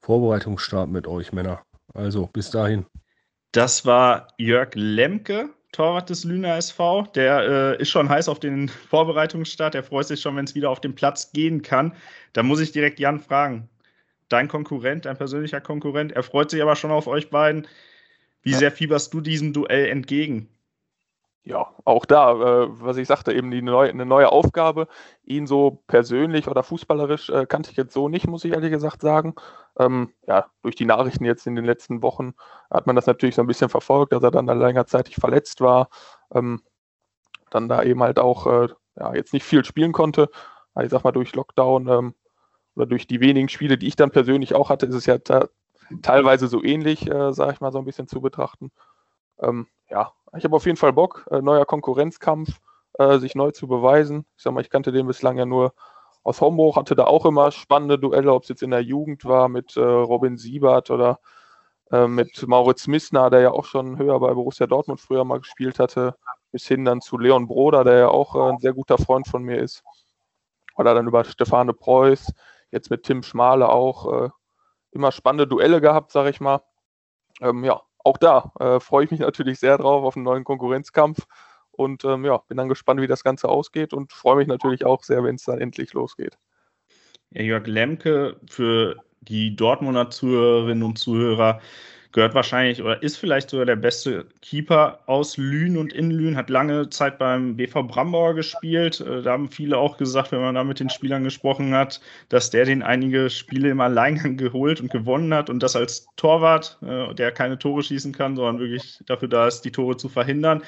[0.00, 1.62] Vorbereitungsstart mit euch, Männer.
[1.94, 2.86] Also bis dahin.
[3.52, 7.02] Das war Jörg Lemke, Torwart des Lüner SV.
[7.14, 9.74] Der äh, ist schon heiß auf den Vorbereitungsstart.
[9.74, 11.92] Der freut sich schon, wenn es wieder auf den Platz gehen kann.
[12.32, 13.68] Da muss ich direkt Jan fragen.
[14.30, 17.68] Dein Konkurrent, dein persönlicher Konkurrent, er freut sich aber schon auf euch beiden.
[18.42, 20.48] Wie sehr fieberst du diesem Duell entgegen?
[21.46, 24.88] Ja, auch da, äh, was ich sagte, eben die neu, eine neue Aufgabe.
[25.24, 29.00] Ihn so persönlich oder fußballerisch äh, kannte ich jetzt so nicht, muss ich ehrlich gesagt
[29.00, 29.36] sagen.
[29.78, 32.34] Ähm, ja, durch die Nachrichten jetzt in den letzten Wochen
[32.68, 35.88] hat man das natürlich so ein bisschen verfolgt, dass er dann längerzeitig verletzt war.
[36.34, 36.62] Ähm,
[37.50, 40.28] dann da eben halt auch äh, ja, jetzt nicht viel spielen konnte.
[40.74, 42.14] Aber ich sag mal, durch Lockdown ähm,
[42.74, 45.18] oder durch die wenigen Spiele, die ich dann persönlich auch hatte, ist es ja
[46.02, 48.72] teilweise so ähnlich, äh, sage ich mal, so ein bisschen zu betrachten.
[49.40, 51.26] Ähm, ja, ich habe auf jeden Fall Bock.
[51.30, 52.60] Äh, neuer Konkurrenzkampf.
[52.98, 54.26] äh, sich neu zu beweisen.
[54.36, 55.74] Ich sag mal, ich kannte den bislang ja nur
[56.22, 59.48] aus Homburg, hatte da auch immer spannende Duelle, ob es jetzt in der Jugend war
[59.48, 61.20] mit äh, Robin Siebert oder
[61.92, 65.78] äh, mit Mauritz Missner, der ja auch schon höher bei Borussia Dortmund früher mal gespielt
[65.78, 66.16] hatte,
[66.52, 69.42] bis hin dann zu Leon Broder, der ja auch äh, ein sehr guter Freund von
[69.42, 69.82] mir ist.
[70.76, 72.32] Oder dann über Stefane Preuß,
[72.70, 74.30] jetzt mit Tim Schmale auch äh,
[74.92, 76.62] immer spannende Duelle gehabt, sag ich mal.
[77.40, 81.26] Ähm, ja, auch da äh, freue ich mich natürlich sehr drauf auf einen neuen Konkurrenzkampf
[81.72, 85.02] und ähm, ja, bin dann gespannt, wie das Ganze ausgeht und freue mich natürlich auch
[85.02, 86.38] sehr, wenn es dann endlich losgeht.
[87.30, 91.60] Ja, Jörg Lemke, für die Dortmunder Zuhörerinnen und Zuhörer,
[92.16, 96.48] gehört wahrscheinlich oder ist vielleicht sogar der beste Keeper aus Lünen und in Lünen, hat
[96.48, 99.02] lange Zeit beim BV Brambauer gespielt.
[99.02, 102.00] Äh, da haben viele auch gesagt, wenn man da mit den Spielern gesprochen hat,
[102.30, 106.78] dass der den einige Spiele im Alleingang geholt und gewonnen hat und das als Torwart,
[106.80, 110.62] äh, der keine Tore schießen kann, sondern wirklich dafür da ist, die Tore zu verhindern.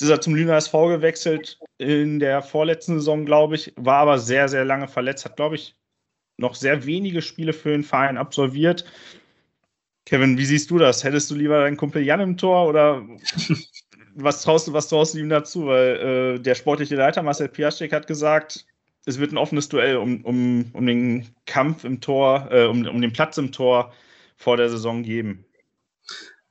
[0.00, 4.48] Ist er zum Lüner SV gewechselt in der vorletzten Saison, glaube ich, war aber sehr,
[4.48, 5.76] sehr lange verletzt, hat, glaube ich,
[6.38, 8.84] noch sehr wenige Spiele für den Verein absolviert.
[10.12, 11.04] Kevin, wie siehst du das?
[11.04, 13.02] Hättest du lieber deinen Kumpel Jan im Tor oder
[14.14, 15.68] was traust du, was traust du ihm dazu?
[15.68, 18.66] Weil äh, der sportliche Leiter Marcel Piaszczyk hat gesagt,
[19.06, 23.00] es wird ein offenes Duell um, um, um den Kampf im Tor, äh, um, um
[23.00, 23.94] den Platz im Tor
[24.36, 25.46] vor der Saison geben.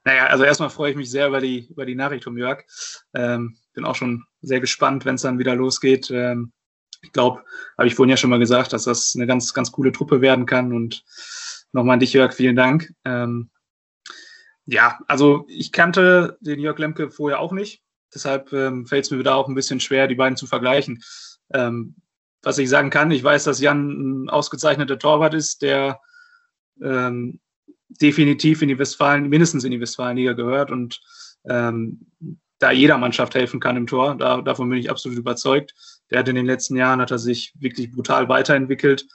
[0.06, 2.64] Naja, also erstmal freue ich mich sehr über die, über die Nachricht vom Jörg.
[3.14, 6.10] Ähm, bin auch schon sehr gespannt, wenn es dann wieder losgeht.
[6.10, 6.52] Ähm,
[7.04, 7.44] ich glaube,
[7.78, 10.48] habe ich vorhin ja schon mal gesagt, dass das eine ganz, ganz coole Truppe werden
[10.48, 10.74] kann.
[10.74, 11.04] Und
[11.74, 12.94] nochmal an dich, Jörg, vielen Dank.
[13.06, 13.50] Ähm,
[14.66, 17.82] ja, also ich kannte den Jörg Lemke vorher auch nicht.
[18.14, 21.02] Deshalb ähm, fällt es mir da auch ein bisschen schwer, die beiden zu vergleichen.
[21.54, 21.96] Ähm,
[22.44, 26.00] was ich sagen kann, ich weiß, dass Jan ein ausgezeichneter Torwart ist, der
[26.82, 27.40] ähm,
[27.90, 31.02] definitiv in die Westfalen, mindestens in die Westfalenliga gehört und
[31.48, 32.08] ähm,
[32.60, 34.16] da jeder Mannschaft helfen kann im Tor.
[34.16, 35.74] Da, davon bin ich absolut überzeugt.
[36.10, 39.08] Der hat in den letzten Jahren hat er sich wirklich brutal weiterentwickelt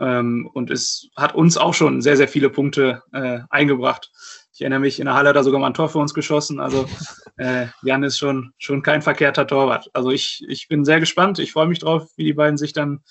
[0.00, 4.10] ähm, und es hat uns auch schon sehr, sehr viele Punkte äh, eingebracht.
[4.52, 6.60] Ich erinnere mich, in der Halle hat er sogar mal ein Tor für uns geschossen.
[6.60, 6.86] Also
[7.36, 9.90] äh, Jan ist schon, schon kein verkehrter Torwart.
[9.92, 11.38] Also ich, ich bin sehr gespannt.
[11.38, 13.02] Ich freue mich drauf, wie die beiden sich dann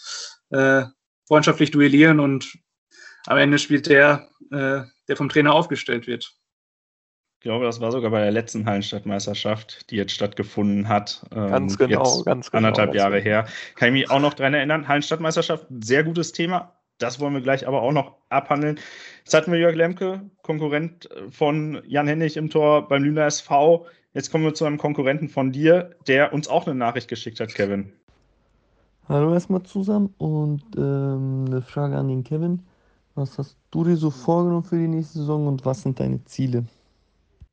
[0.49, 0.83] äh,
[1.27, 2.53] freundschaftlich duellieren und
[3.25, 6.33] am Ende spielt der, äh, der vom Trainer aufgestellt wird.
[7.43, 11.25] Ich glaube, das war sogar bei der letzten Hallenstadtmeisterschaft, die jetzt stattgefunden hat.
[11.35, 12.59] Ähm, ganz genau, ganz genau.
[12.59, 13.47] Anderthalb Jahre her.
[13.75, 14.87] Kann ich mich auch noch daran erinnern.
[14.87, 16.71] Hallenstadtmeisterschaft, sehr gutes Thema.
[16.99, 18.79] Das wollen wir gleich aber auch noch abhandeln.
[19.25, 23.87] Jetzt hatten wir Jörg Lemke, Konkurrent von Jan Hennig im Tor beim Lüner SV.
[24.13, 27.53] Jetzt kommen wir zu einem Konkurrenten von dir, der uns auch eine Nachricht geschickt hat,
[27.53, 27.91] Kevin.
[29.09, 32.61] Hallo erstmal zusammen und ähm, eine Frage an den Kevin.
[33.15, 36.63] Was hast du dir so vorgenommen für die nächste Saison und was sind deine Ziele?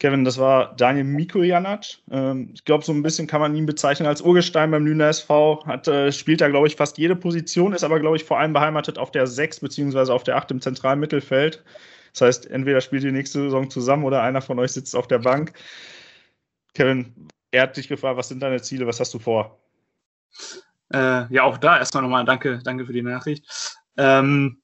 [0.01, 1.99] Kevin, das war Daniel Mikojanac.
[2.11, 5.63] Ähm, ich glaube, so ein bisschen kann man ihn bezeichnen als Urgestein beim Lüner SV.
[5.67, 8.55] Hat, äh, spielt da, glaube ich, fast jede Position, ist aber, glaube ich, vor allem
[8.55, 10.11] beheimatet auf der 6 bzw.
[10.11, 11.63] auf der 8 im zentralen Mittelfeld.
[12.15, 15.19] Das heißt, entweder spielt ihr nächste Saison zusammen oder einer von euch sitzt auf der
[15.19, 15.53] Bank.
[16.73, 19.61] Kevin, er hat dich gefragt, was sind deine Ziele, was hast du vor?
[20.95, 23.45] Äh, ja, auch da erstmal nochmal danke, danke für die Nachricht.
[23.99, 24.63] Ähm,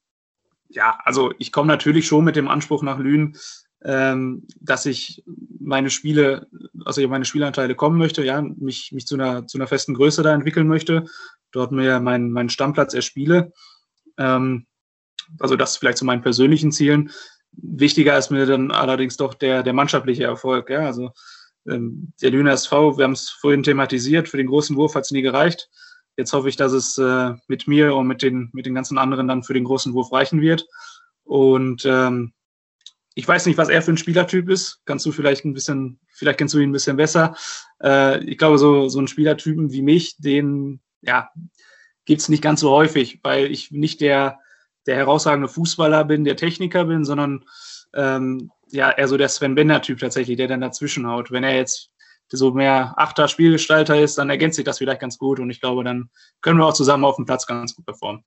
[0.69, 3.37] ja, also ich komme natürlich schon mit dem Anspruch nach Lünen,
[3.87, 5.23] ähm, dass ich
[5.59, 6.47] meine Spiele,
[6.83, 10.33] also meine Spielanteile kommen möchte, ja, mich, mich zu einer, zu einer festen Größe da
[10.33, 11.05] entwickeln möchte,
[11.53, 13.53] dort mir meinen, meinen Stammplatz erspiele.
[14.17, 14.65] Ähm,
[15.39, 17.11] also das vielleicht zu meinen persönlichen Zielen.
[17.53, 21.11] Wichtiger ist mir dann allerdings doch der, der mannschaftliche Erfolg, ja, also
[21.65, 25.11] ähm, der Lüner SV, wir haben es vorhin thematisiert, für den großen Wurf hat es
[25.11, 25.69] nie gereicht.
[26.17, 29.29] Jetzt hoffe ich, dass es äh, mit mir und mit den, mit den ganzen anderen
[29.29, 30.67] dann für den großen Wurf reichen wird.
[31.23, 32.33] Und ähm,
[33.17, 34.79] ich weiß nicht, was er für ein Spielertyp ist.
[34.85, 37.35] Kannst du vielleicht ein bisschen, vielleicht kennst du ihn ein bisschen besser.
[37.81, 41.31] Äh, ich glaube, so, so einen Spielertypen wie mich, den, ja,
[42.05, 44.37] gibt's nicht ganz so häufig, weil ich nicht der,
[44.85, 47.43] der herausragende Fußballer bin, der Techniker bin, sondern
[47.95, 51.31] ähm, ja, eher so der Sven Bender-Typ tatsächlich, der dann dazwischen haut.
[51.31, 51.89] Wenn er jetzt
[52.29, 55.83] so mehr Achter Spielgestalter ist, dann ergänzt sich das vielleicht ganz gut und ich glaube,
[55.83, 58.23] dann können wir auch zusammen auf dem Platz ganz gut performen.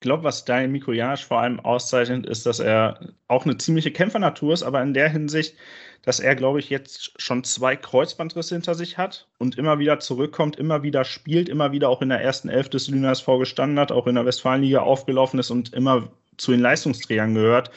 [0.00, 4.62] Glaube, was Daniel Mikojanic vor allem auszeichnet, ist, dass er auch eine ziemliche Kämpfernatur ist,
[4.62, 5.56] aber in der Hinsicht,
[6.02, 10.56] dass er, glaube ich, jetzt schon zwei Kreuzbandrisse hinter sich hat und immer wieder zurückkommt,
[10.56, 13.90] immer wieder spielt, immer wieder auch in der ersten Elf des Lüner SV gestanden hat,
[13.90, 17.72] auch in der Westfalenliga aufgelaufen ist und immer zu den Leistungsträgern gehört.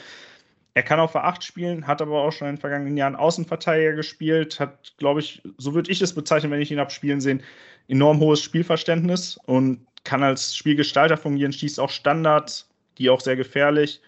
[0.74, 3.92] Er kann auf der 8 spielen, hat aber auch schon in den vergangenen Jahren Außenverteidiger
[3.92, 7.42] gespielt, hat, glaube ich, so würde ich es bezeichnen, wenn ich ihn habe spielen sehen,
[7.88, 14.00] enorm hohes Spielverständnis und kann als Spielgestalter fungieren, schießt auch Standards, die auch sehr gefährlich.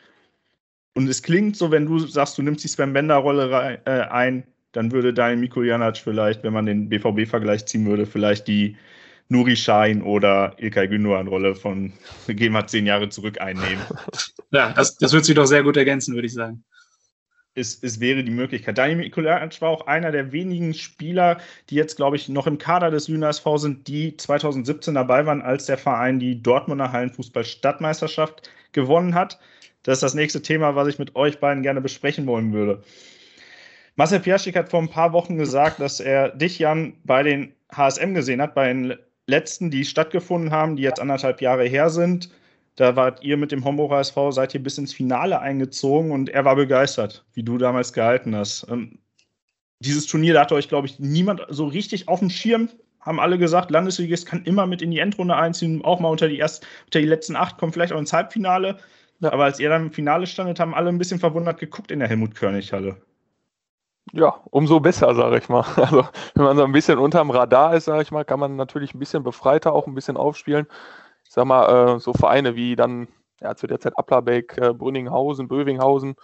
[0.94, 4.92] Und es klingt so, wenn du sagst, du nimmst die Sven Bender-Rolle äh, ein, dann
[4.92, 8.76] würde Daniel Mikuljanac vielleicht, wenn man den BVB-Vergleich ziehen würde, vielleicht die
[9.28, 11.92] Nuri Schein oder Ilkay Gündogan-Rolle von,
[12.28, 13.82] gehen wir zehn Jahre zurück einnehmen.
[14.50, 16.62] Ja, das, das wird sich doch sehr gut ergänzen, würde ich sagen.
[17.56, 18.78] Es, es wäre die Möglichkeit.
[18.78, 21.38] Daniel Mikuljanac war auch einer der wenigen Spieler,
[21.70, 25.40] die jetzt, glaube ich, noch im Kader des Lüner SV sind, die 2017 dabei waren,
[25.40, 29.38] als der Verein die Dortmunder Hallenfußball-Stadtmeisterschaft gewonnen hat.
[29.84, 32.82] Das ist das nächste Thema, was ich mit euch beiden gerne besprechen wollen würde.
[33.96, 38.14] Marcel Piaschik hat vor ein paar Wochen gesagt, dass er dich, Jan, bei den HSM
[38.14, 38.94] gesehen hat, bei den
[39.26, 42.30] letzten, die stattgefunden haben, die jetzt anderthalb Jahre her sind.
[42.76, 46.44] Da wart ihr mit dem Homburger SV, seid ihr bis ins Finale eingezogen und er
[46.44, 48.66] war begeistert, wie du damals gehalten hast.
[48.68, 48.98] Ähm,
[49.78, 52.68] dieses Turnier, da hatte euch, glaube ich, niemand so richtig auf dem Schirm.
[53.00, 56.38] Haben alle gesagt, Landesligist kann immer mit in die Endrunde einziehen, auch mal unter die,
[56.38, 58.78] erst, unter die letzten acht, kommt vielleicht auch ins Halbfinale.
[59.20, 59.32] Ja.
[59.32, 62.08] Aber als ihr dann im Finale standet, haben alle ein bisschen verwundert geguckt in der
[62.08, 62.96] Helmut-Körnig-Halle.
[64.12, 65.64] Ja, umso besser, sage ich mal.
[65.76, 68.94] Also, wenn man so ein bisschen unterm Radar ist, sage ich mal, kann man natürlich
[68.94, 70.66] ein bisschen befreiter auch ein bisschen aufspielen.
[71.28, 73.08] Sag mal, äh, so Vereine wie dann
[73.40, 76.16] ja, zu der Zeit Applerbeck, äh, Brünninghausen, Bövinghausen,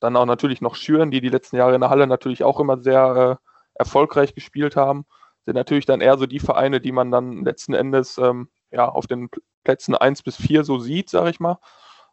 [0.00, 2.78] dann auch natürlich noch Schüren, die die letzten Jahre in der Halle natürlich auch immer
[2.78, 5.06] sehr äh, erfolgreich gespielt haben,
[5.44, 9.06] sind natürlich dann eher so die Vereine, die man dann letzten Endes ähm, ja, auf
[9.06, 9.30] den
[9.62, 11.58] Plätzen 1 bis 4 so sieht, sage ich mal.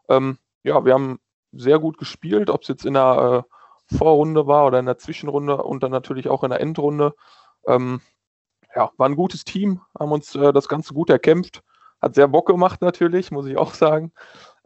[0.10, 1.20] Ähm, ja, wir haben
[1.52, 3.46] sehr gut gespielt, ob es jetzt in der
[3.92, 7.14] äh, Vorrunde war oder in der Zwischenrunde und dann natürlich auch in der Endrunde.
[7.68, 8.02] Ähm,
[8.76, 11.62] ja, war ein gutes Team, haben uns äh, das Ganze gut erkämpft.
[12.02, 14.12] Hat sehr Bock gemacht natürlich, muss ich auch sagen.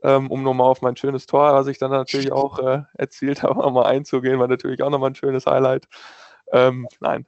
[0.04, 3.60] Ähm, um nochmal auf mein schönes Tor, was ich dann natürlich auch äh, erzielt habe,
[3.60, 5.88] nochmal einzugehen, war natürlich auch nochmal ein schönes Highlight.
[6.52, 7.26] Ähm, nein.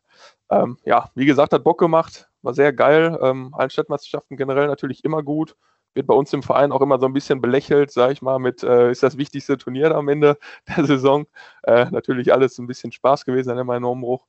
[0.50, 3.18] Ähm, ja, wie gesagt, hat Bock gemacht, war sehr geil.
[3.22, 5.56] Ähm, Stadtmeisterschaften generell natürlich immer gut
[5.98, 8.64] wird bei uns im Verein auch immer so ein bisschen belächelt, sage ich mal, mit
[8.64, 10.38] äh, ist das wichtigste Turnier am Ende
[10.78, 11.28] der Saison.
[11.64, 14.26] Äh, natürlich alles ein bisschen Spaß gewesen an meinem Umbruch.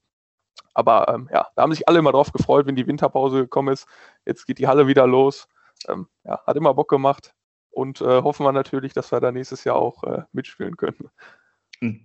[0.75, 3.87] Aber ähm, ja, da haben sich alle immer drauf gefreut, wenn die Winterpause gekommen ist.
[4.27, 5.49] Jetzt geht die Halle wieder los.
[5.89, 7.35] Ähm, ja, hat immer Bock gemacht
[7.71, 11.11] und äh, hoffen wir natürlich, dass wir da nächstes Jahr auch äh, mitspielen können.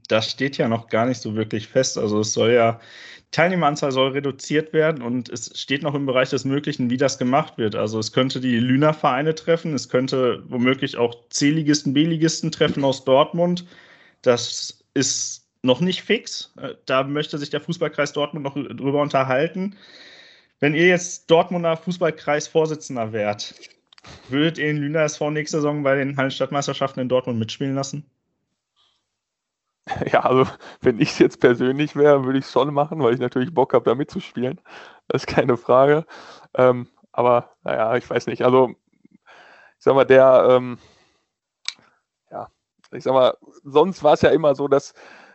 [0.07, 1.97] Das steht ja noch gar nicht so wirklich fest.
[1.97, 2.79] Also es soll ja,
[3.31, 7.57] Teilnehmeranzahl soll reduziert werden und es steht noch im Bereich des Möglichen, wie das gemacht
[7.57, 7.73] wird.
[7.73, 13.03] Also es könnte die Lüner Vereine treffen, es könnte womöglich auch C-Ligisten, B-Ligisten treffen aus
[13.03, 13.65] Dortmund.
[14.21, 16.53] Das ist noch nicht fix.
[16.61, 19.75] Äh, da möchte sich der Fußballkreis Dortmund noch drüber unterhalten.
[20.63, 23.53] Wenn ihr jetzt Dortmunder Fußballkreis-Vorsitzender wärt,
[24.29, 28.09] würdet ihr den Lüner SV nächste Saison bei den Hallenstadtmeisterschaften in Dortmund mitspielen lassen?
[30.09, 30.49] Ja, also
[30.79, 33.73] wenn ich es jetzt persönlich wäre, würde ich es schon machen, weil ich natürlich Bock
[33.73, 34.61] habe, da mitzuspielen.
[35.09, 36.05] Das ist keine Frage.
[36.53, 38.45] Ähm, aber naja, ich weiß nicht.
[38.45, 38.73] Also,
[39.11, 39.19] ich
[39.79, 40.77] sag mal, der, ähm,
[42.31, 42.47] ja,
[42.93, 44.93] ich sag mal, sonst war es ja immer so, dass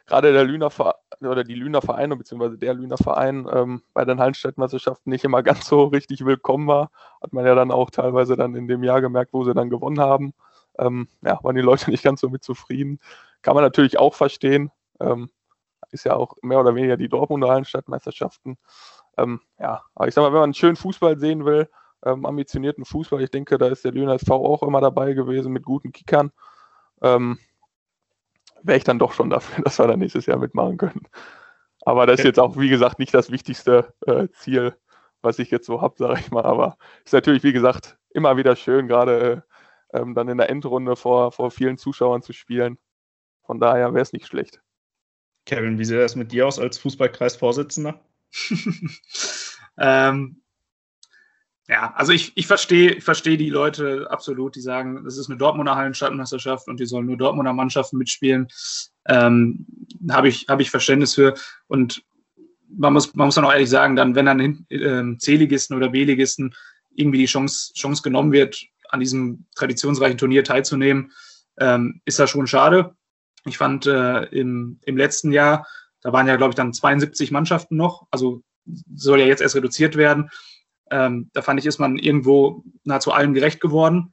[0.09, 4.19] gerade der Lüner Verein oder die Lüner Vereine, beziehungsweise der Lüner Verein ähm, bei den
[4.19, 6.91] Hallenstadtmeisterschaften nicht immer ganz so richtig willkommen war.
[7.23, 10.01] Hat man ja dann auch teilweise dann in dem Jahr gemerkt, wo sie dann gewonnen
[10.01, 10.35] haben.
[10.79, 12.99] Ähm, ja, waren die Leute nicht ganz so mit zufrieden.
[13.43, 14.71] Kann man natürlich auch verstehen.
[15.01, 15.31] Ähm,
[15.91, 18.57] ist ja auch mehr oder weniger die Dortmunder Hallenstadtmeisterschaften.
[19.17, 21.69] Ähm, ja, aber ich sag mal, wenn man einen schönen Fußball sehen will,
[22.05, 25.65] ähm, ambitionierten Fußball, ich denke, da ist der Lüner SV auch immer dabei gewesen mit
[25.65, 26.31] guten Kickern.
[27.03, 27.39] Ähm,
[28.63, 31.03] Wäre ich dann doch schon dafür, dass wir da nächstes Jahr mitmachen können.
[31.83, 34.77] Aber das ist jetzt auch, wie gesagt, nicht das wichtigste äh, Ziel,
[35.23, 36.45] was ich jetzt so habe, sage ich mal.
[36.45, 39.45] Aber ist natürlich, wie gesagt, immer wieder schön, gerade
[39.93, 42.79] äh, ähm, dann in der Endrunde vor, vor vielen Zuschauern zu spielen.
[43.45, 44.61] Von daher wäre es nicht schlecht.
[45.47, 48.01] Kevin, wie sieht das mit dir aus als Fußballkreisvorsitzender?
[49.79, 50.43] ähm,
[51.69, 55.37] ja, also ich, ich verstehe ich versteh die Leute absolut, die sagen, das ist eine
[55.37, 58.49] Dortmunder Hallenstadtmeisterschaft und die sollen nur Dortmunder Mannschaften mitspielen.
[59.07, 59.67] Ähm,
[60.11, 61.35] Habe ich, hab ich Verständnis für.
[61.67, 62.03] Und
[62.69, 66.55] man muss, man muss dann auch ehrlich sagen, dann, wenn dann äh, C-Ligisten oder B-Ligisten
[66.95, 71.13] irgendwie die Chance, Chance genommen wird, an diesem traditionsreichen Turnier teilzunehmen,
[71.59, 72.95] ähm, ist das schon schade.
[73.45, 75.67] Ich fand äh, im, im letzten Jahr,
[76.01, 78.43] da waren ja, glaube ich, dann 72 Mannschaften noch, also
[78.95, 80.31] soll ja jetzt erst reduziert werden.
[80.91, 84.13] Ähm, da fand ich, ist man irgendwo nahezu allen gerecht geworden.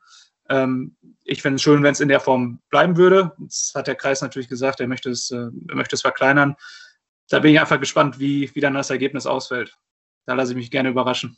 [0.49, 3.31] Ähm, ich fände es schön, wenn es in der Form bleiben würde.
[3.39, 6.55] Jetzt hat der Kreis natürlich gesagt, er möchte es, äh, er möchte es verkleinern.
[7.29, 9.75] Da bin ich einfach gespannt, wie, wie dann das Ergebnis ausfällt.
[10.25, 11.37] Da lasse ich mich gerne überraschen.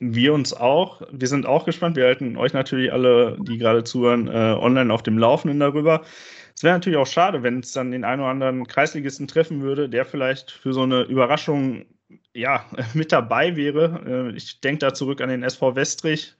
[0.00, 1.02] Wir uns auch.
[1.10, 1.96] Wir sind auch gespannt.
[1.96, 6.02] Wir halten euch natürlich alle, die gerade zuhören, äh, online auf dem Laufenden darüber.
[6.54, 9.88] Es wäre natürlich auch schade, wenn es dann den einen oder anderen Kreisligisten treffen würde,
[9.88, 11.86] der vielleicht für so eine Überraschung
[12.38, 12.64] ja,
[12.94, 14.30] mit dabei wäre.
[14.30, 16.34] Äh, ich denke da zurück an den SV Westrich,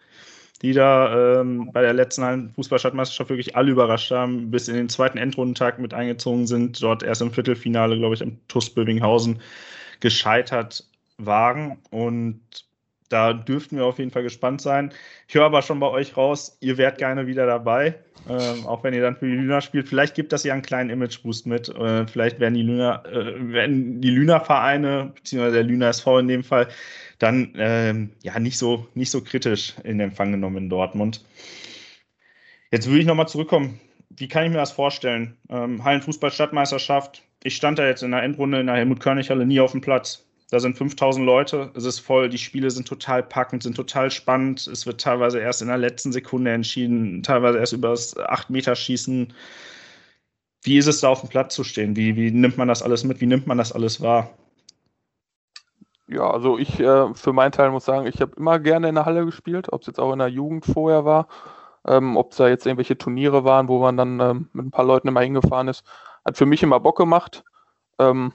[0.63, 5.19] die da ähm, bei der letzten Fußballstadtmeisterschaft wirklich alle überrascht haben, bis in den zweiten
[5.19, 9.41] Endrundentag mit eingezogen sind, dort erst im Viertelfinale, glaube ich, am TuS Bövinghausen
[10.01, 10.85] gescheitert
[11.19, 11.79] waren.
[11.91, 12.41] Und
[13.09, 14.93] da dürften wir auf jeden Fall gespannt sein.
[15.29, 17.95] Ich höre aber schon bei euch raus, ihr wärt gerne wieder dabei,
[18.29, 19.89] ähm, auch wenn ihr dann für die Lüner spielt.
[19.89, 21.69] Vielleicht gibt das ja einen kleinen Image-Boost mit.
[21.71, 26.45] Äh, vielleicht werden die Lüner, äh, werden die Lüner-Vereine, beziehungsweise der Lüner SV in dem
[26.45, 26.69] Fall,
[27.19, 31.25] dann ähm, ja nicht so, nicht so kritisch in Empfang genommen in Dortmund.
[32.71, 33.81] Jetzt würde ich nochmal zurückkommen.
[34.11, 35.37] Wie kann ich mir das vorstellen?
[35.49, 37.23] Ähm, Hallenfußball-Stadtmeisterschaft.
[37.43, 40.28] Ich stand da jetzt in der Endrunde in der Helmut-Körnig-Halle nie auf dem Platz.
[40.51, 44.67] Da sind 5000 Leute, es ist voll, die Spiele sind total packend, sind total spannend.
[44.67, 49.35] Es wird teilweise erst in der letzten Sekunde entschieden, teilweise erst über das 8-Meter-Schießen.
[50.63, 51.97] Wie ist es da auf dem Platz zu stehen?
[51.97, 53.21] Wie, wie nimmt man das alles mit?
[53.21, 54.31] Wie nimmt man das alles wahr?
[56.09, 59.05] Ja, also ich äh, für meinen Teil muss sagen, ich habe immer gerne in der
[59.05, 61.29] Halle gespielt, ob es jetzt auch in der Jugend vorher war,
[61.87, 64.87] ähm, ob es da jetzt irgendwelche Turniere waren, wo man dann ähm, mit ein paar
[64.87, 65.85] Leuten immer hingefahren ist.
[66.25, 67.45] Hat für mich immer Bock gemacht.
[67.99, 68.33] Ähm,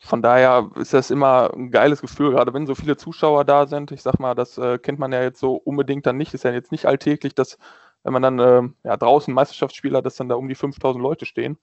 [0.00, 3.90] von daher ist das immer ein geiles Gefühl, gerade wenn so viele Zuschauer da sind.
[3.90, 6.34] Ich sag mal, das äh, kennt man ja jetzt so unbedingt dann nicht.
[6.34, 7.58] Ist ja jetzt nicht alltäglich, dass,
[8.04, 11.58] wenn man dann äh, ja, draußen Meisterschaftsspieler, dass dann da um die 5000 Leute stehen.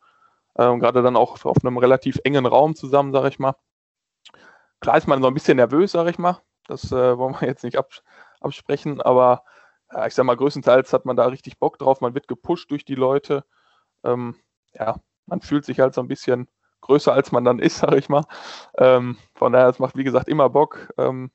[0.57, 3.55] Ähm, gerade dann auch auf einem relativ engen Raum zusammen, sag ich mal.
[4.81, 6.41] Klar ist man so ein bisschen nervös, sag ich mal.
[6.67, 8.03] Das äh, wollen wir jetzt nicht abs
[8.41, 9.43] absprechen, aber
[10.05, 12.01] ich sag mal, größtenteils hat man da richtig Bock drauf.
[12.01, 13.45] Man wird gepusht durch die Leute.
[14.03, 14.35] Ähm,
[14.73, 16.47] ja, man fühlt sich halt so ein bisschen
[16.85, 18.23] größer als man dann ist, sage ich mal.
[18.77, 20.93] Ähm, von daher, es macht wie gesagt immer Bock.
[20.97, 21.31] Ähm,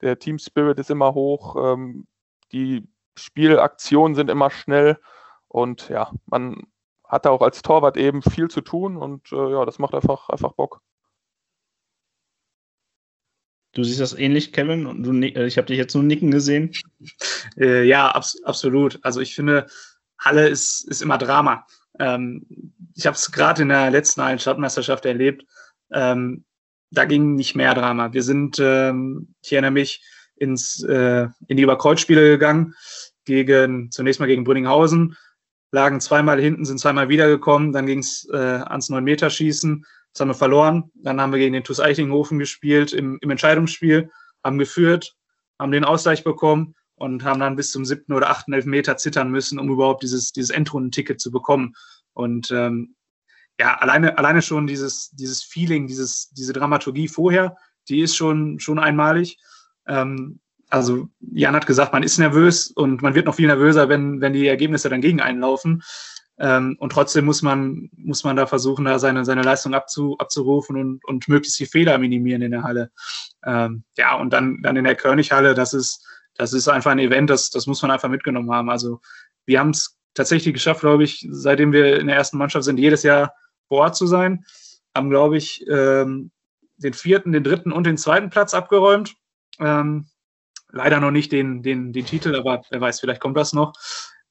[0.00, 1.56] der Team Spirit ist immer hoch.
[1.56, 2.06] Ähm,
[2.52, 4.98] die Spielaktionen sind immer schnell.
[5.48, 6.66] Und ja, man
[7.06, 10.30] hat da auch als Torwart eben viel zu tun und äh, ja, das macht einfach,
[10.30, 10.80] einfach Bock.
[13.74, 16.72] Du siehst das ähnlich, Kevin, und du, äh, ich habe dich jetzt nur nicken gesehen.
[17.56, 18.98] Äh, ja, abs absolut.
[19.02, 19.66] Also ich finde,
[20.18, 21.66] Halle ist, ist immer Drama.
[21.98, 22.46] Ähm,
[22.94, 25.44] ich habe es gerade in der letzten einen Stadtmeisterschaft erlebt.
[25.92, 26.44] Ähm,
[26.90, 28.12] da ging nicht mehr Drama.
[28.12, 30.02] Wir sind, ähm, ich erinnere mich,
[30.36, 32.74] ins, äh, in die Überkreuzspiele gegangen,
[33.24, 35.16] gegen, zunächst mal gegen Brünninghausen,
[35.70, 40.34] lagen zweimal hinten, sind zweimal wiedergekommen, dann ging es äh, ans 9-Meter-Schießen, das haben wir
[40.34, 40.90] verloren.
[40.94, 44.10] Dann haben wir gegen den TuS Eichlinghofen gespielt im, im Entscheidungsspiel,
[44.44, 45.14] haben geführt,
[45.58, 49.58] haben den Ausgleich bekommen und haben dann bis zum siebten oder achten Elfmeter zittern müssen,
[49.58, 51.74] um überhaupt dieses, dieses Endrundenticket zu bekommen.
[52.12, 52.94] Und ähm,
[53.58, 57.56] ja, alleine, alleine schon dieses, dieses Feeling, dieses, diese Dramaturgie vorher,
[57.88, 59.38] die ist schon, schon einmalig.
[59.88, 60.38] Ähm,
[60.70, 64.32] also Jan hat gesagt, man ist nervös und man wird noch viel nervöser, wenn, wenn
[64.32, 65.82] die Ergebnisse dann gegen einen laufen.
[66.38, 70.76] Ähm, und trotzdem muss man, muss man da versuchen, da seine, seine Leistung abzu, abzurufen
[70.76, 72.92] und, und möglichst die Fehler minimieren in der Halle.
[73.44, 76.06] Ähm, ja, und dann, dann in der Körnighalle, das ist,
[76.42, 78.68] das ist einfach ein Event, das, das muss man einfach mitgenommen haben.
[78.68, 79.00] Also
[79.46, 83.02] wir haben es tatsächlich geschafft, glaube ich, seitdem wir in der ersten Mannschaft sind, jedes
[83.02, 83.32] Jahr
[83.68, 84.44] vor Ort zu sein.
[84.94, 86.30] Haben, glaube ich, ähm,
[86.76, 89.14] den vierten, den dritten und den zweiten Platz abgeräumt.
[89.58, 90.08] Ähm,
[90.70, 93.72] leider noch nicht den, den, den Titel, aber wer weiß, vielleicht kommt das noch.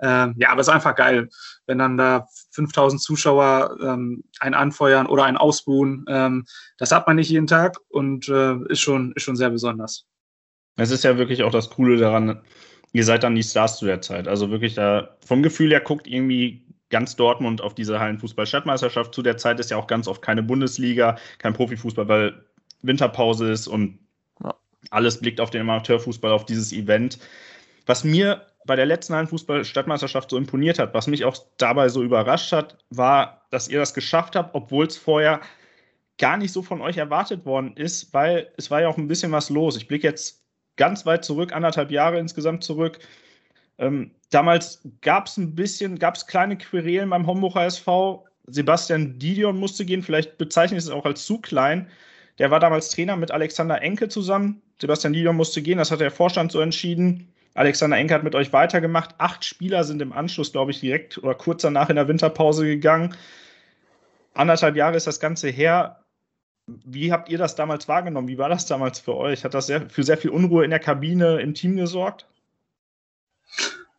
[0.01, 1.29] Ähm, ja, aber es ist einfach geil,
[1.67, 6.05] wenn dann da 5000 Zuschauer ähm, ein anfeuern oder ein ausbuhen.
[6.07, 6.45] Ähm,
[6.77, 10.07] das hat man nicht jeden Tag und äh, ist, schon, ist schon sehr besonders.
[10.77, 12.41] Es ist ja wirklich auch das Coole daran,
[12.93, 14.27] ihr seid dann die Stars zu der Zeit.
[14.27, 19.13] Also wirklich da, vom Gefühl her guckt irgendwie ganz Dortmund auf diese Hallenfußball-Stadtmeisterschaft.
[19.13, 22.45] Zu der Zeit ist ja auch ganz oft keine Bundesliga, kein Profifußball, weil
[22.81, 23.99] Winterpause ist und
[24.43, 24.53] ja.
[24.89, 27.17] alles blickt auf den Amateurfußball, auf dieses Event.
[27.85, 32.51] Was mir bei der letzten Hallenfußball-Stadtmeisterschaft so imponiert hat, was mich auch dabei so überrascht
[32.51, 35.41] hat, war, dass ihr das geschafft habt, obwohl es vorher
[36.19, 39.31] gar nicht so von euch erwartet worden ist, weil es war ja auch ein bisschen
[39.31, 39.77] was los.
[39.77, 40.40] Ich blicke jetzt
[40.77, 42.99] ganz weit zurück, anderthalb Jahre insgesamt zurück.
[43.77, 48.25] Ähm, damals gab es ein bisschen, gab es kleine Querelen beim Homburger SV.
[48.47, 51.89] Sebastian Didion musste gehen, vielleicht bezeichne ich es auch als zu klein.
[52.39, 54.61] Der war damals Trainer mit Alexander Enke zusammen.
[54.79, 57.31] Sebastian Didion musste gehen, das hat der Vorstand so entschieden.
[57.53, 59.15] Alexander Enke hat mit euch weitergemacht.
[59.17, 63.15] Acht Spieler sind im Anschluss, glaube ich, direkt oder kurz danach in der Winterpause gegangen.
[64.33, 66.00] Anderthalb Jahre ist das Ganze her.
[66.85, 68.27] Wie habt ihr das damals wahrgenommen?
[68.27, 69.43] Wie war das damals für euch?
[69.43, 72.27] Hat das sehr, für sehr viel Unruhe in der Kabine, im Team gesorgt?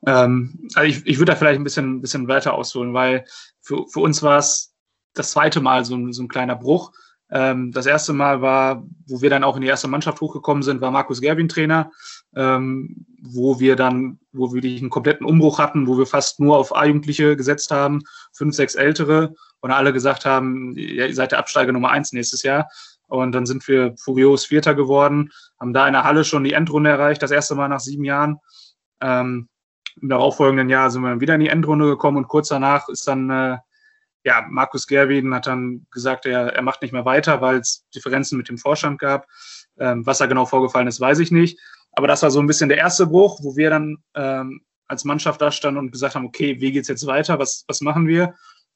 [0.06, 3.24] Ähm, also ich, ich würde da vielleicht ein bisschen, bisschen weiter ausholen, weil
[3.60, 4.74] für, für uns war es
[5.14, 6.92] das zweite Mal so ein, so ein kleiner Bruch.
[7.30, 10.80] Ähm, das erste Mal war, wo wir dann auch in die erste Mannschaft hochgekommen sind,
[10.80, 11.90] war Markus Gerbin Trainer,
[12.34, 16.76] ähm, wo wir dann, wo wir einen kompletten Umbruch hatten, wo wir fast nur auf
[16.76, 18.02] A-Jugendliche gesetzt haben,
[18.32, 22.68] fünf, sechs Ältere und alle gesagt haben, ihr seid der Absteiger Nummer eins nächstes Jahr.
[23.06, 26.90] Und dann sind wir furios Vierter geworden, haben da in der Halle schon die Endrunde
[26.90, 28.38] erreicht, das erste Mal nach sieben Jahren.
[29.00, 29.48] Ähm,
[30.00, 33.06] Im darauffolgenden Jahr sind wir dann wieder in die Endrunde gekommen und kurz danach ist
[33.06, 33.58] dann, äh,
[34.24, 38.38] ja, Markus Gerwin hat dann gesagt, er, er macht nicht mehr weiter, weil es Differenzen
[38.38, 39.26] mit dem Vorstand gab.
[39.78, 41.58] Ähm, was da genau vorgefallen ist, weiß ich nicht.
[41.92, 45.40] Aber das war so ein bisschen der erste Bruch, wo wir dann ähm, als Mannschaft
[45.40, 47.38] da standen und gesagt haben, okay, wie geht's jetzt weiter?
[47.38, 48.34] Was, was machen wir?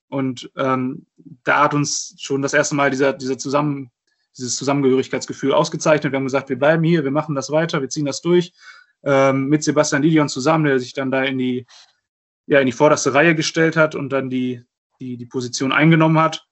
[0.08, 1.06] Und ähm,
[1.44, 3.90] da hat uns schon das erste Mal dieser, dieser Zusammen,
[4.36, 6.12] dieses Zusammengehörigkeitsgefühl ausgezeichnet.
[6.12, 8.52] Wir haben gesagt, wir bleiben hier, wir machen das weiter, wir ziehen das durch.
[9.02, 11.66] Ähm, mit Sebastian Didion zusammen, der sich dann da in die,
[12.46, 14.62] ja, in die vorderste Reihe gestellt hat und dann die,
[15.00, 16.46] die, die Position eingenommen hat,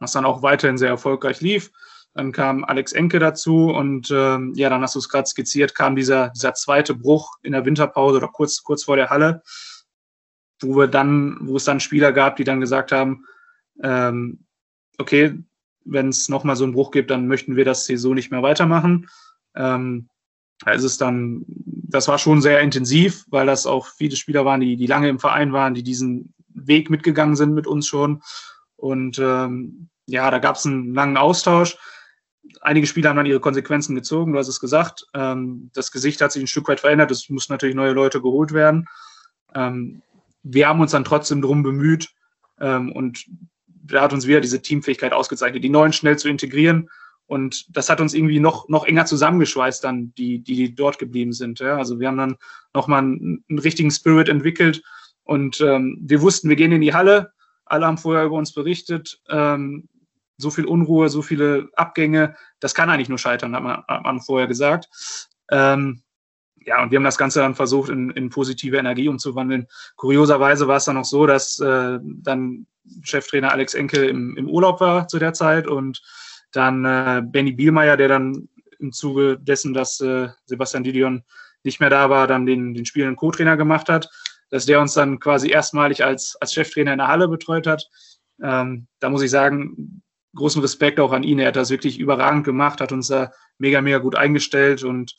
[0.00, 1.70] was dann auch weiterhin sehr erfolgreich lief.
[2.14, 5.96] Dann kam Alex Enke dazu und ähm, ja, dann hast du es gerade skizziert, kam
[5.96, 9.42] dieser, dieser zweite Bruch in der Winterpause oder kurz, kurz vor der Halle,
[10.60, 13.26] wo wir dann, wo es dann Spieler gab, die dann gesagt haben,
[13.82, 14.44] ähm,
[14.98, 15.38] okay,
[15.84, 18.42] wenn es nochmal so einen Bruch gibt, dann möchten wir das hier so nicht mehr
[18.42, 19.08] weitermachen.
[19.54, 20.08] Ähm,
[20.64, 24.60] da ist es dann, das war schon sehr intensiv, weil das auch viele Spieler waren,
[24.60, 28.22] die, die lange im Verein waren, die diesen Weg mitgegangen sind mit uns schon.
[28.76, 31.76] Und ähm, ja, da gab es einen langen Austausch
[32.60, 35.06] einige Spieler haben dann ihre Konsequenzen gezogen, du hast es gesagt.
[35.14, 38.52] Ähm, das Gesicht hat sich ein Stück weit verändert, es mussten natürlich neue Leute geholt
[38.52, 38.88] werden.
[39.54, 40.02] Ähm,
[40.44, 42.10] wir haben uns dann trotzdem darum bemüht
[42.60, 43.24] ähm, und
[43.66, 46.88] da hat uns wieder diese Teamfähigkeit ausgezeichnet, die Neuen schnell zu integrieren.
[47.26, 51.58] Und das hat uns irgendwie noch, noch enger zusammengeschweißt, dann, die, die dort geblieben sind.
[51.58, 51.76] Ja?
[51.76, 52.36] Also wir haben dann
[52.74, 54.82] nochmal einen, einen richtigen Spirit entwickelt
[55.22, 57.32] und ähm, wir wussten, wir gehen in die Halle.
[57.64, 59.20] Alle haben vorher über uns berichtet.
[59.30, 59.88] Ähm,
[60.36, 64.20] so viel Unruhe, so viele Abgänge, das kann eigentlich nur scheitern, hat man, hat man
[64.20, 64.88] vorher gesagt.
[65.50, 66.02] Ähm,
[66.66, 69.66] ja, und wir haben das Ganze dann versucht, in, in positive Energie umzuwandeln.
[69.96, 72.66] Kurioserweise war es dann auch so, dass äh, dann
[73.02, 76.02] Cheftrainer Alex Enkel im, im Urlaub war zu der Zeit und
[76.52, 78.48] dann äh, Benny Bielmeier, der dann
[78.78, 81.24] im Zuge dessen, dass äh, Sebastian Didion
[81.64, 84.10] nicht mehr da war, dann den, den spielenden Co-Trainer gemacht hat,
[84.50, 87.88] dass der uns dann quasi erstmalig als, als Cheftrainer in der Halle betreut hat.
[88.42, 90.02] Ähm, da muss ich sagen,
[90.34, 91.38] großen Respekt auch an ihn.
[91.38, 95.16] Er hat das wirklich überragend gemacht, hat uns da mega, mega gut eingestellt und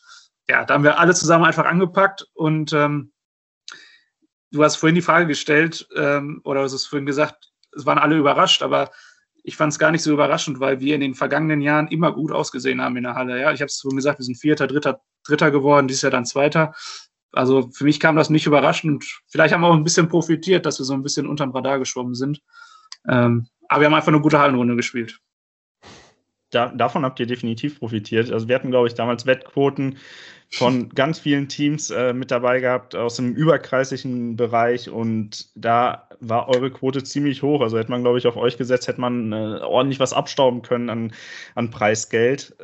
[0.49, 3.11] ja, da haben wir alle zusammen einfach angepackt und ähm,
[4.51, 8.17] du hast vorhin die Frage gestellt ähm, oder du hast vorhin gesagt, es waren alle
[8.17, 8.91] überrascht, aber
[9.43, 12.31] ich fand es gar nicht so überraschend, weil wir in den vergangenen Jahren immer gut
[12.31, 13.39] ausgesehen haben in der Halle.
[13.39, 16.25] Ja, ich habe es vorhin gesagt, wir sind Vierter, Dritter, Dritter geworden, dieses Jahr dann
[16.25, 16.73] Zweiter.
[17.31, 19.05] Also für mich kam das nicht überraschend.
[19.27, 22.15] Vielleicht haben wir auch ein bisschen profitiert, dass wir so ein bisschen unterm Radar geschwommen
[22.15, 22.41] sind.
[23.07, 25.19] Ähm, aber wir haben einfach eine gute Hallenrunde gespielt.
[26.55, 28.31] Da, davon habt ihr definitiv profitiert.
[28.31, 29.97] Also wir hatten, glaube ich, damals Wettquoten
[30.51, 36.47] von ganz vielen Teams äh, mit dabei gehabt aus dem überkreislichen Bereich und da war
[36.47, 37.59] eure Quote ziemlich hoch.
[37.59, 40.89] Also hätte man, glaube ich, auf euch gesetzt, hätte man äh, ordentlich was abstauben können
[40.89, 41.13] an,
[41.55, 42.55] an Preisgeld.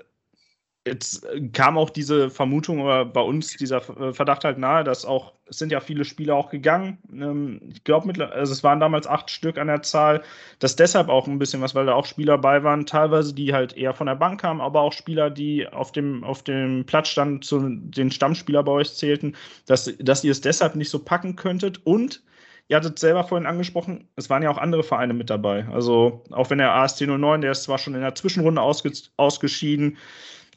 [0.88, 5.06] Jetzt äh, kam auch diese Vermutung oder bei uns dieser äh, Verdacht halt nahe, dass
[5.06, 6.98] auch, es sind ja viele Spieler auch gegangen.
[7.14, 10.24] Ähm, ich glaube, also es waren damals acht Stück an der Zahl.
[10.60, 13.78] dass deshalb auch ein bisschen was, weil da auch Spieler bei waren, teilweise die halt
[13.78, 17.44] eher von der Bank kamen, aber auch Spieler, die auf dem, auf dem Platz standen,
[17.44, 19.36] zu den Stammspieler bei euch zählten,
[19.68, 21.86] dass, dass ihr es deshalb nicht so packen könntet.
[21.86, 22.24] Und
[22.70, 25.68] ihr hattet selber vorhin angesprochen, es waren ja auch andere Vereine mit dabei.
[25.72, 29.98] Also auch wenn der AST 09, der ist zwar schon in der Zwischenrunde ausge, ausgeschieden,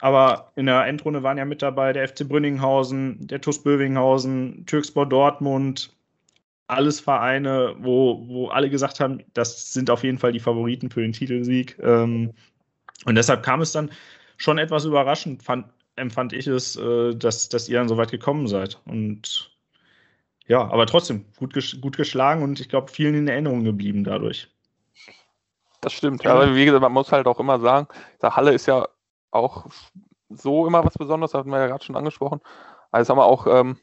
[0.01, 5.07] aber in der Endrunde waren ja mit dabei der FC Brünninghausen, der TuS Bövinghausen, Türkspor
[5.07, 5.93] Dortmund.
[6.67, 11.03] Alles Vereine, wo, wo alle gesagt haben, das sind auf jeden Fall die Favoriten für
[11.03, 11.79] den Titelsieg.
[11.83, 12.33] Ähm,
[13.05, 13.91] und deshalb kam es dann
[14.39, 15.67] schon etwas überraschend, fand,
[15.97, 18.81] empfand ich es, äh, dass, dass ihr dann so weit gekommen seid.
[18.87, 19.51] Und
[20.47, 24.49] ja, aber trotzdem gut, gut geschlagen und ich glaube, vielen in Erinnerung geblieben dadurch.
[25.81, 26.25] Das stimmt.
[26.25, 26.33] Ja.
[26.33, 27.89] Aber wie gesagt, man muss halt auch immer sagen,
[28.23, 28.89] der Halle ist ja
[29.35, 29.67] auch
[30.31, 32.41] so immer was Besonderes, hatten wir ja gerade schon angesprochen.
[32.91, 33.79] Also haben wir auch, ähm,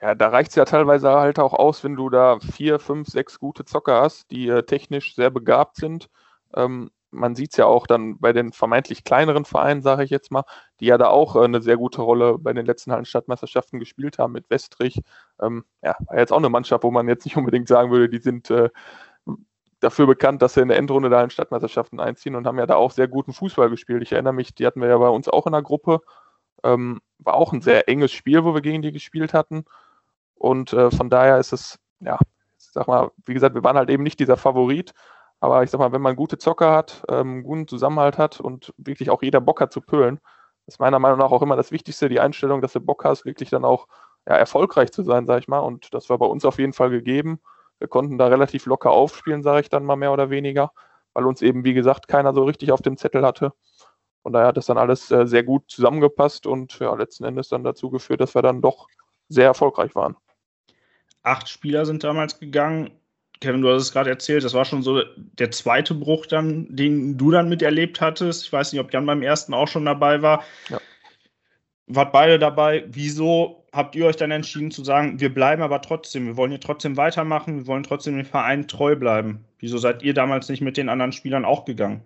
[0.00, 3.38] ja, da reicht es ja teilweise halt auch aus, wenn du da vier, fünf, sechs
[3.38, 6.08] gute Zocker hast, die äh, technisch sehr begabt sind.
[6.54, 10.30] Ähm, man sieht es ja auch dann bei den vermeintlich kleineren Vereinen, sage ich jetzt
[10.30, 10.44] mal,
[10.78, 14.32] die ja da auch äh, eine sehr gute Rolle bei den letzten Hallenstadtmeisterschaften gespielt haben
[14.32, 15.00] mit Westrich.
[15.40, 18.18] Ähm, ja, war jetzt auch eine Mannschaft, wo man jetzt nicht unbedingt sagen würde, die
[18.22, 18.70] sind äh,
[19.80, 22.76] dafür bekannt, dass sie in der Endrunde da in Stadtmeisterschaften einziehen und haben ja da
[22.76, 24.02] auch sehr guten Fußball gespielt.
[24.02, 26.00] Ich erinnere mich, die hatten wir ja bei uns auch in der Gruppe.
[26.62, 29.64] Ähm, war auch ein sehr enges Spiel, wo wir gegen die gespielt hatten.
[30.34, 32.18] Und äh, von daher ist es, ja,
[32.58, 34.92] ich sag mal, wie gesagt, wir waren halt eben nicht dieser Favorit.
[35.40, 39.08] Aber ich sag mal, wenn man gute Zocker hat, ähm, guten Zusammenhalt hat und wirklich
[39.10, 40.20] auch jeder Bock hat zu pölen,
[40.66, 43.48] ist meiner Meinung nach auch immer das Wichtigste, die Einstellung, dass du Bock hast, wirklich
[43.50, 43.88] dann auch
[44.28, 45.60] ja, erfolgreich zu sein, sag ich mal.
[45.60, 47.40] Und das war bei uns auf jeden Fall gegeben.
[47.80, 50.70] Wir konnten da relativ locker aufspielen, sage ich dann mal mehr oder weniger,
[51.14, 53.52] weil uns eben, wie gesagt, keiner so richtig auf dem Zettel hatte.
[54.22, 57.64] Von daher hat das dann alles äh, sehr gut zusammengepasst und ja, letzten Endes dann
[57.64, 58.86] dazu geführt, dass wir dann doch
[59.28, 60.16] sehr erfolgreich waren.
[61.22, 62.90] Acht Spieler sind damals gegangen.
[63.40, 67.16] Kevin, du hast es gerade erzählt, das war schon so der zweite Bruch dann, den
[67.16, 68.44] du dann miterlebt hattest.
[68.44, 70.44] Ich weiß nicht, ob Jan beim ersten auch schon dabei war.
[70.68, 70.78] Ja.
[71.86, 72.84] Wart beide dabei.
[72.88, 76.60] Wieso habt ihr euch dann entschieden zu sagen, wir bleiben aber trotzdem, wir wollen hier
[76.60, 79.44] trotzdem weitermachen, wir wollen trotzdem dem Verein treu bleiben?
[79.58, 82.02] Wieso seid ihr damals nicht mit den anderen Spielern auch gegangen?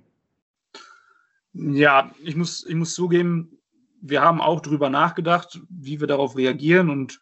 [1.52, 3.58] Ja, ich muss, ich muss zugeben,
[4.00, 7.20] wir haben auch darüber nachgedacht, wie wir darauf reagieren und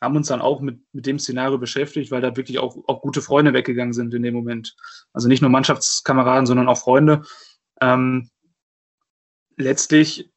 [0.00, 3.22] haben uns dann auch mit, mit dem Szenario beschäftigt, weil da wirklich auch, auch gute
[3.22, 4.74] Freunde weggegangen sind in dem Moment.
[5.12, 7.22] Also nicht nur Mannschaftskameraden, sondern auch Freunde.
[7.80, 8.28] Ähm,
[9.56, 10.30] letztlich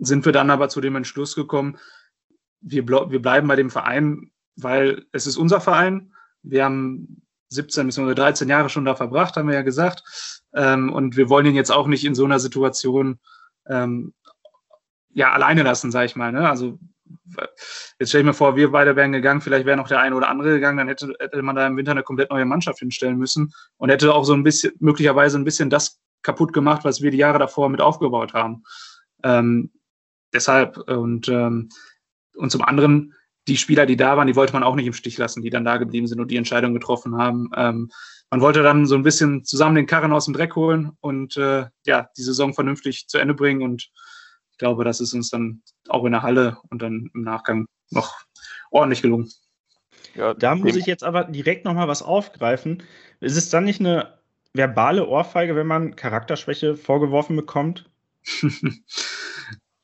[0.00, 1.78] sind wir dann aber zu dem Entschluss gekommen,
[2.66, 6.12] wir, wir bleiben bei dem Verein, weil es ist unser Verein.
[6.42, 10.02] Wir haben 17 bis 13 Jahre schon da verbracht, haben wir ja gesagt.
[10.54, 13.20] Ähm, und wir wollen ihn jetzt auch nicht in so einer Situation
[13.68, 14.14] ähm,
[15.10, 16.32] ja alleine lassen, sage ich mal.
[16.32, 16.48] Ne?
[16.48, 16.78] Also
[17.98, 20.28] jetzt stelle ich mir vor, wir beide wären gegangen, vielleicht wäre noch der eine oder
[20.28, 23.52] andere gegangen, dann hätte, hätte man da im Winter eine komplett neue Mannschaft hinstellen müssen
[23.76, 27.18] und hätte auch so ein bisschen, möglicherweise ein bisschen das kaputt gemacht, was wir die
[27.18, 28.64] Jahre davor mit aufgebaut haben.
[29.22, 29.70] Ähm,
[30.32, 31.68] deshalb und ähm,
[32.36, 33.14] und zum anderen,
[33.48, 35.64] die Spieler, die da waren, die wollte man auch nicht im Stich lassen, die dann
[35.64, 37.50] da geblieben sind und die Entscheidung getroffen haben.
[37.56, 37.90] Ähm,
[38.30, 41.66] man wollte dann so ein bisschen zusammen den Karren aus dem Dreck holen und äh,
[41.84, 43.62] ja, die Saison vernünftig zu Ende bringen.
[43.62, 43.88] Und
[44.50, 48.16] ich glaube, das ist uns dann auch in der Halle und dann im Nachgang noch
[48.70, 49.30] ordentlich gelungen.
[50.14, 52.82] Ja, da muss ich jetzt aber direkt nochmal was aufgreifen.
[53.20, 54.18] Ist es dann nicht eine
[54.54, 57.88] verbale Ohrfeige, wenn man Charakterschwäche vorgeworfen bekommt?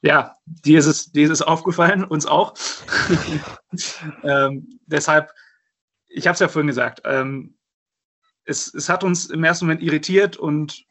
[0.02, 2.54] ja, dir ist es, dir ist es aufgefallen, uns auch.
[4.24, 5.30] ähm, deshalb,
[6.08, 7.54] ich habe es ja vorhin gesagt, ähm,
[8.44, 10.84] es, es hat uns im ersten Moment irritiert und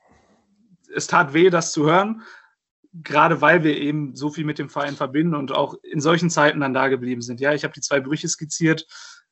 [0.95, 2.21] es tat weh, das zu hören,
[2.93, 6.61] gerade weil wir eben so viel mit dem Verein verbinden und auch in solchen Zeiten
[6.61, 7.41] dann da geblieben sind.
[7.41, 8.87] Ja, ich habe die zwei Brüche skizziert,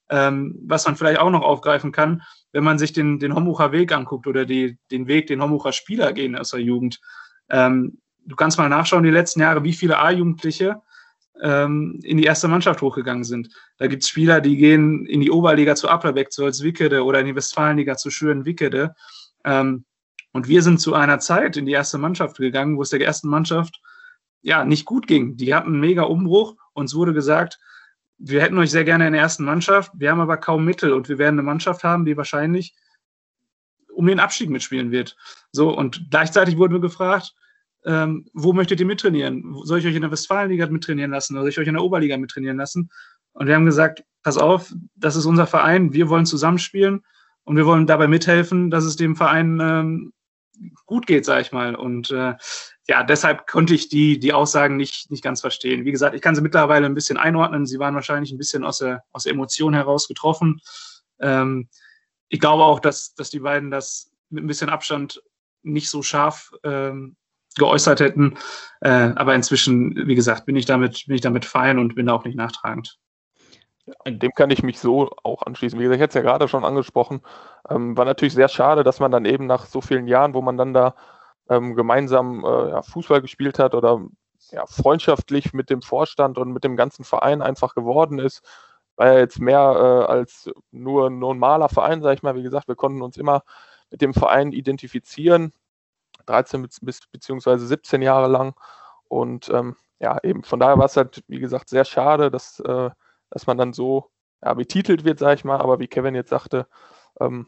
[0.10, 3.94] ähm, was man vielleicht auch noch aufgreifen kann, wenn man sich den, den Hombucher Weg
[3.94, 7.00] anguckt oder die, den Weg, den Hombucher Spieler gehen aus der Jugend.
[7.50, 8.00] Ähm,
[8.30, 10.82] du kannst mal nachschauen, die letzten Jahre, wie viele A-Jugendliche
[11.42, 13.50] ähm, in die erste Mannschaft hochgegangen sind.
[13.78, 17.26] Da gibt es Spieler, die gehen in die Oberliga zu Applerbeck, zu Holzwickede oder in
[17.26, 18.96] die Westfalenliga zu Schüren-Wickede.
[19.46, 19.86] Ähm,
[20.32, 23.30] und wir sind zu einer Zeit in die erste Mannschaft gegangen, wo es der ersten
[23.30, 23.82] Mannschaft
[24.42, 25.38] ja nicht gut ging.
[25.38, 26.56] Die hatten einen mega Umbruch.
[26.74, 27.58] Uns wurde gesagt,
[28.20, 31.08] wir hätten euch sehr gerne in der ersten Mannschaft, wir haben aber kaum Mittel und
[31.08, 32.76] wir werden eine Mannschaft haben, die wahrscheinlich
[33.94, 35.16] um den Abstieg mitspielen wird.
[35.52, 37.34] So, und gleichzeitig wurden wir gefragt,
[37.86, 39.56] ähm, wo möchtet ihr mittrainieren?
[39.64, 42.18] Soll ich euch in der Westfalenliga mittrainieren lassen oder soll ich euch in der Oberliga
[42.18, 42.90] mittrainieren lassen?
[43.34, 47.04] Und wir haben gesagt, pass auf, das ist unser Verein, wir wollen zusammenspielen
[47.44, 50.14] und wir wollen dabei mithelfen, dass es dem Verein ähm,
[50.86, 51.76] gut geht, sag ich mal.
[51.76, 52.36] Und äh,
[52.88, 55.86] ja, deshalb konnte ich die, die Aussagen nicht, nicht ganz verstehen.
[55.86, 57.66] Wie gesagt, ich kann sie mittlerweile ein bisschen einordnen.
[57.66, 60.60] Sie waren wahrscheinlich ein bisschen aus der, aus der Emotion heraus getroffen.
[61.20, 61.70] Ähm,
[62.28, 65.22] ich glaube auch, dass, dass die beiden das mit ein bisschen Abstand
[65.64, 67.16] nicht so scharf ähm,
[67.60, 68.36] geäußert hätten.
[68.82, 72.14] Äh, aber inzwischen, wie gesagt, bin ich damit, bin ich damit fein und bin da
[72.14, 72.98] auch nicht nachtragend.
[74.08, 75.80] Dem kann ich mich so auch anschließen.
[75.80, 77.22] Wie gesagt, ich hätte es ja gerade schon angesprochen.
[77.70, 80.58] Ähm, war natürlich sehr schade, dass man dann eben nach so vielen Jahren, wo man
[80.58, 80.96] dann da
[81.50, 84.02] ähm, gemeinsam äh, ja, Fußball gespielt hat oder
[84.52, 88.42] ja, freundschaftlich mit dem Vorstand und mit dem ganzen Verein einfach geworden ist.
[88.96, 92.36] War ja jetzt mehr äh, als nur ein normaler Verein, sage ich mal.
[92.36, 93.44] Wie gesagt, wir konnten uns immer
[93.92, 95.54] mit dem Verein identifizieren.
[96.30, 98.56] 13 bis beziehungsweise 17 Jahre lang.
[99.08, 102.90] Und ähm, ja, eben von daher war es halt, wie gesagt, sehr schade, dass, äh,
[103.30, 104.12] dass man dann so
[104.44, 105.60] ja, betitelt wird, sage ich mal.
[105.60, 106.68] Aber wie Kevin jetzt sagte,
[107.20, 107.48] ähm,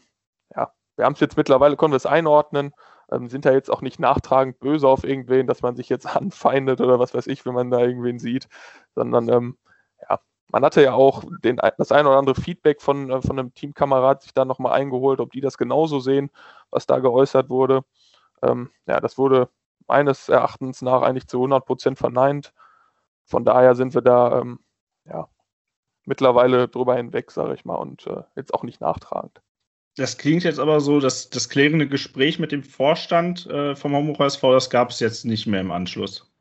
[0.55, 2.73] ja, wir haben es jetzt mittlerweile, können wir es einordnen,
[3.11, 6.81] ähm, sind da jetzt auch nicht nachtragend böse auf irgendwen, dass man sich jetzt anfeindet
[6.81, 8.47] oder was weiß ich, wenn man da irgendwen sieht,
[8.95, 9.57] sondern ähm,
[10.09, 10.19] ja,
[10.49, 14.23] man hatte ja auch den, das ein oder andere Feedback von, äh, von einem Teamkamerad
[14.23, 16.31] sich da nochmal eingeholt, ob die das genauso sehen,
[16.71, 17.83] was da geäußert wurde.
[18.41, 19.49] Ähm, ja, das wurde
[19.87, 22.53] meines Erachtens nach eigentlich zu 100 Prozent verneint.
[23.25, 24.59] Von daher sind wir da ähm,
[25.05, 25.27] ja,
[26.05, 29.41] mittlerweile drüber hinweg, sage ich mal, und äh, jetzt auch nicht nachtragend.
[29.97, 34.25] Das klingt jetzt aber so, dass das klärende Gespräch mit dem Vorstand äh, vom Homburger
[34.25, 36.31] SV, das gab es jetzt nicht mehr im Anschluss.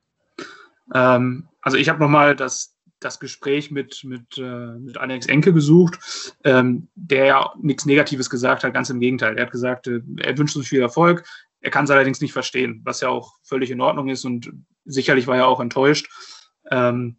[0.94, 5.98] Ähm, also ich habe nochmal das, das Gespräch mit, mit, äh, mit Alex Enke gesucht,
[6.44, 9.36] ähm, der ja nichts Negatives gesagt hat, ganz im Gegenteil.
[9.36, 11.24] Er hat gesagt, äh, er wünscht uns viel Erfolg,
[11.60, 14.52] er kann es allerdings nicht verstehen, was ja auch völlig in Ordnung ist und
[14.84, 16.08] sicherlich war er auch enttäuscht.
[16.70, 17.18] Ähm,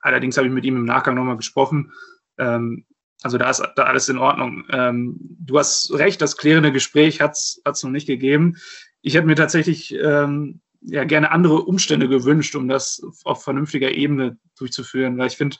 [0.00, 1.92] allerdings habe ich mit ihm im Nachgang nochmal gesprochen.
[2.38, 2.86] Ähm,
[3.22, 4.64] also da ist da alles in Ordnung.
[4.70, 8.56] Ähm, du hast recht, das klärende Gespräch hat es noch nicht gegeben.
[9.02, 14.38] Ich hätte mir tatsächlich ähm, ja gerne andere Umstände gewünscht, um das auf vernünftiger Ebene
[14.56, 15.56] durchzuführen, weil ich finde,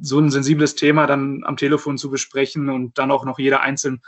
[0.00, 4.02] so ein sensibles Thema dann am Telefon zu besprechen und dann auch noch jeder einzeln,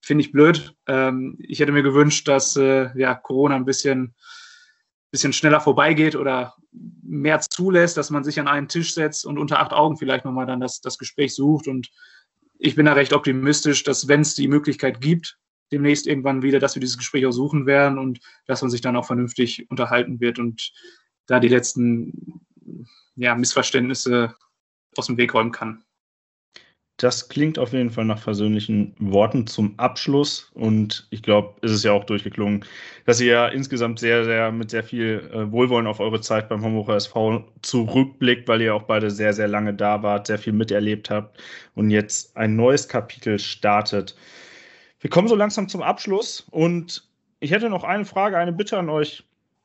[0.00, 0.74] finde ich blöd.
[0.86, 4.14] Ähm, ich hätte mir gewünscht, dass äh, ja, Corona ein bisschen,
[5.10, 6.54] bisschen schneller vorbeigeht oder
[7.02, 10.46] mehr zulässt, dass man sich an einen Tisch setzt und unter acht Augen vielleicht nochmal
[10.46, 11.68] dann das, das Gespräch sucht.
[11.68, 11.90] Und
[12.58, 15.38] ich bin da recht optimistisch, dass wenn es die Möglichkeit gibt,
[15.72, 18.96] demnächst irgendwann wieder, dass wir dieses Gespräch auch suchen werden und dass man sich dann
[18.96, 20.72] auch vernünftig unterhalten wird und
[21.26, 22.42] da die letzten
[23.14, 24.34] ja, Missverständnisse
[24.96, 25.84] aus dem Weg räumen kann.
[27.00, 30.50] Das klingt auf jeden Fall nach versöhnlichen Worten zum Abschluss.
[30.52, 32.62] Und ich glaube, es ist ja auch durchgeklungen,
[33.06, 36.62] dass ihr ja insgesamt sehr, sehr mit sehr viel äh, Wohlwollen auf eure Zeit beim
[36.62, 41.08] Homburger SV zurückblickt, weil ihr auch beide sehr, sehr lange da wart, sehr viel miterlebt
[41.08, 41.42] habt
[41.74, 44.14] und jetzt ein neues Kapitel startet.
[45.00, 48.90] Wir kommen so langsam zum Abschluss und ich hätte noch eine Frage, eine Bitte an
[48.90, 49.24] euch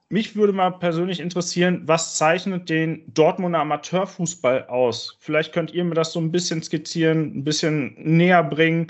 [0.09, 5.17] mich würde mal persönlich interessieren, was zeichnet den Dortmunder Amateurfußball aus?
[5.19, 8.87] Vielleicht könnt ihr mir das so ein bisschen skizzieren, ein bisschen näher bringen.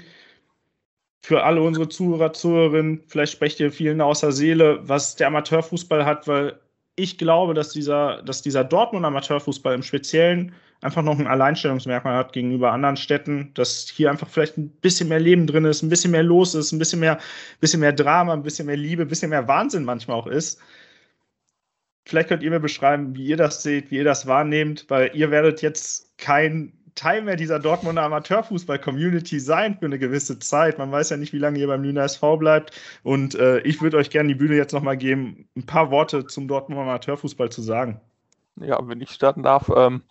[1.23, 6.27] Für alle unsere Zuhörer, Zuhörerinnen, vielleicht sprecht ihr vielen außer Seele, was der Amateurfußball hat,
[6.27, 6.59] weil
[6.95, 12.33] ich glaube, dass dieser, dass dieser Dortmunder Amateurfußball im Speziellen einfach noch ein Alleinstellungsmerkmal hat
[12.33, 16.11] gegenüber anderen Städten, dass hier einfach vielleicht ein bisschen mehr Leben drin ist, ein bisschen
[16.11, 17.19] mehr los ist, ein bisschen mehr,
[17.59, 20.59] bisschen mehr Drama, ein bisschen mehr Liebe, ein bisschen mehr Wahnsinn manchmal auch ist.
[22.05, 25.31] Vielleicht könnt ihr mir beschreiben, wie ihr das seht, wie ihr das wahrnehmt, weil ihr
[25.31, 30.77] werdet jetzt kein Teil mehr dieser Dortmunder Amateurfußball-Community sein für eine gewisse Zeit.
[30.77, 32.71] Man weiß ja nicht, wie lange ihr beim Lüner SV bleibt.
[33.03, 36.47] Und äh, ich würde euch gerne die Bühne jetzt nochmal geben, ein paar Worte zum
[36.47, 37.99] Dortmunder Amateurfußball zu sagen.
[38.57, 40.03] Ja, wenn ich starten darf, ähm,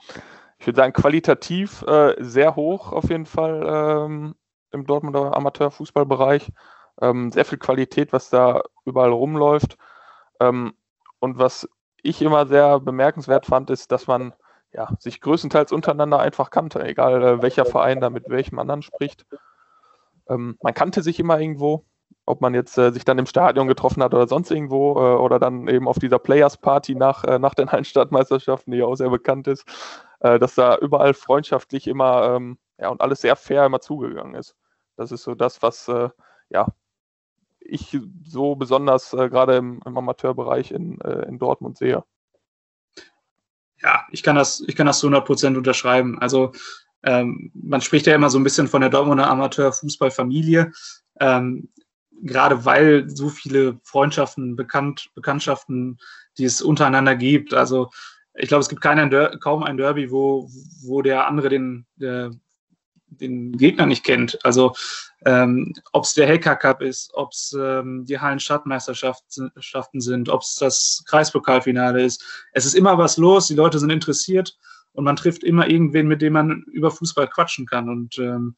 [0.58, 3.64] ich würde sagen, qualitativ äh, sehr hoch auf jeden Fall
[4.06, 4.34] ähm,
[4.72, 6.50] im Dortmunder Amateurfußballbereich.
[7.00, 9.78] Ähm, sehr viel Qualität, was da überall rumläuft.
[10.40, 10.74] Ähm,
[11.20, 11.66] und was
[12.04, 14.34] ich immer sehr bemerkenswert fand, ist, dass man
[14.72, 19.24] ja, sich größtenteils untereinander einfach kannte, egal äh, welcher Verein da mit welchem anderen spricht.
[20.28, 21.84] Ähm, man kannte sich immer irgendwo,
[22.26, 25.38] ob man jetzt äh, sich dann im Stadion getroffen hat oder sonst irgendwo äh, oder
[25.38, 29.10] dann eben auf dieser Players Party nach, äh, nach den Hallenstadtmeisterschaften, die ja auch sehr
[29.10, 29.64] bekannt ist,
[30.20, 34.56] äh, dass da überall freundschaftlich immer ähm, ja, und alles sehr fair immer zugegangen ist.
[34.96, 36.08] Das ist so das, was äh,
[36.50, 36.66] ja,
[37.64, 42.04] ich so besonders äh, gerade im, im, Amateurbereich in, äh, in Dortmund sehe.
[43.82, 46.18] Ja, ich kann das, ich kann das zu 100 Prozent unterschreiben.
[46.20, 46.52] Also
[47.02, 50.72] ähm, man spricht ja immer so ein bisschen von der Dortmunder Amateurfußballfamilie.
[51.20, 51.68] Ähm,
[52.22, 55.98] gerade weil so viele Freundschaften, Bekannt, Bekanntschaften,
[56.38, 57.52] die es untereinander gibt.
[57.52, 57.90] Also
[58.34, 59.10] ich glaube, es gibt keinen,
[59.40, 60.48] kaum ein Derby, wo,
[60.82, 62.30] wo der andere den, der,
[63.06, 64.44] den Gegner nicht kennt.
[64.44, 64.74] Also
[65.24, 70.56] ähm, ob es der Hacker Cup ist, ob es ähm, die Hallen-Stadtmeisterschaften sind, ob es
[70.56, 72.24] das Kreispokalfinale ist.
[72.52, 74.56] Es ist immer was los, die Leute sind interessiert
[74.92, 77.88] und man trifft immer irgendwen, mit dem man über Fußball quatschen kann.
[77.88, 78.56] Und ähm,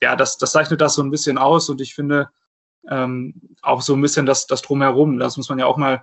[0.00, 2.28] ja, das, das zeichnet das so ein bisschen aus und ich finde
[2.88, 6.02] ähm, auch so ein bisschen das, das Drumherum, das muss man ja auch mal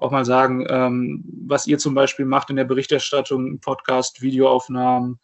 [0.00, 5.20] auch mal sagen, ähm, was ihr zum Beispiel macht in der Berichterstattung, Podcast, Videoaufnahmen,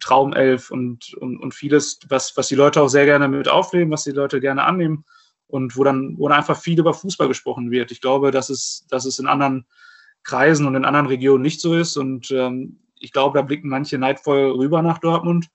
[0.00, 4.04] Traumelf und, und, und vieles, was, was die Leute auch sehr gerne mit aufnehmen, was
[4.04, 5.04] die Leute gerne annehmen
[5.46, 7.90] und wo dann, wo dann einfach viel über Fußball gesprochen wird.
[7.90, 9.66] Ich glaube, dass es, dass es in anderen
[10.22, 13.98] Kreisen und in anderen Regionen nicht so ist und ähm, ich glaube, da blicken manche
[13.98, 15.48] neidvoll rüber nach Dortmund.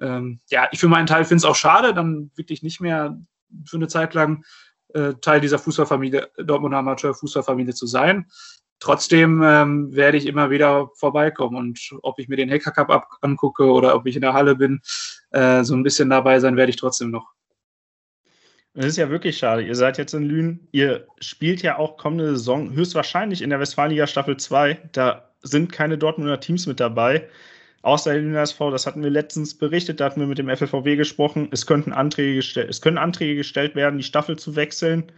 [0.00, 3.20] Ähm, ja, ich für meinen Teil finde es auch schade, dann wirklich nicht mehr
[3.66, 4.44] für eine Zeit lang
[4.94, 8.30] äh, Teil dieser Fußballfamilie, Dortmunder Amateur-Fußballfamilie zu sein.
[8.80, 13.64] Trotzdem ähm, werde ich immer wieder vorbeikommen und ob ich mir den Hacker Cup angucke
[13.64, 14.80] oder ob ich in der Halle bin,
[15.32, 17.30] äh, so ein bisschen dabei sein werde ich trotzdem noch.
[18.72, 19.62] Es ist ja wirklich schade.
[19.62, 20.68] Ihr seid jetzt in Lünen.
[20.72, 24.90] Ihr spielt ja auch kommende Saison höchstwahrscheinlich in der Westfalenliga Staffel 2.
[24.92, 27.28] Da sind keine Dortmunder Teams mit dabei.
[27.82, 30.96] Außer der Lüner SV, das hatten wir letztens berichtet, da hatten wir mit dem FLVW
[30.96, 31.48] gesprochen.
[31.50, 35.12] Es könnten Anträge, es können Anträge gestellt werden, die Staffel zu wechseln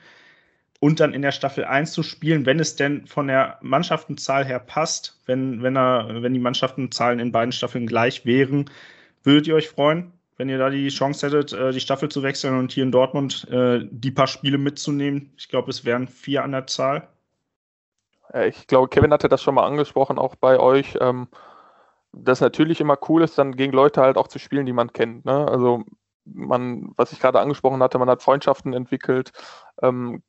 [0.82, 4.58] und dann in der Staffel 1 zu spielen, wenn es denn von der Mannschaftenzahl her
[4.58, 8.68] passt, wenn, wenn, er, wenn die Mannschaftenzahlen in beiden Staffeln gleich wären.
[9.22, 12.58] Würdet ihr euch freuen, wenn ihr da die Chance hättet, äh, die Staffel zu wechseln
[12.58, 15.32] und hier in Dortmund äh, die paar Spiele mitzunehmen?
[15.36, 17.06] Ich glaube, es wären vier an der Zahl.
[18.44, 20.98] Ich glaube, Kevin hatte das schon mal angesprochen, auch bei euch.
[21.00, 21.28] Ähm,
[22.10, 25.24] dass natürlich immer cool ist, dann gegen Leute halt auch zu spielen, die man kennt.
[25.26, 25.46] Ne?
[25.46, 25.84] Also
[26.24, 29.30] man, was ich gerade angesprochen hatte, man hat Freundschaften entwickelt,
[29.80, 30.24] ähm,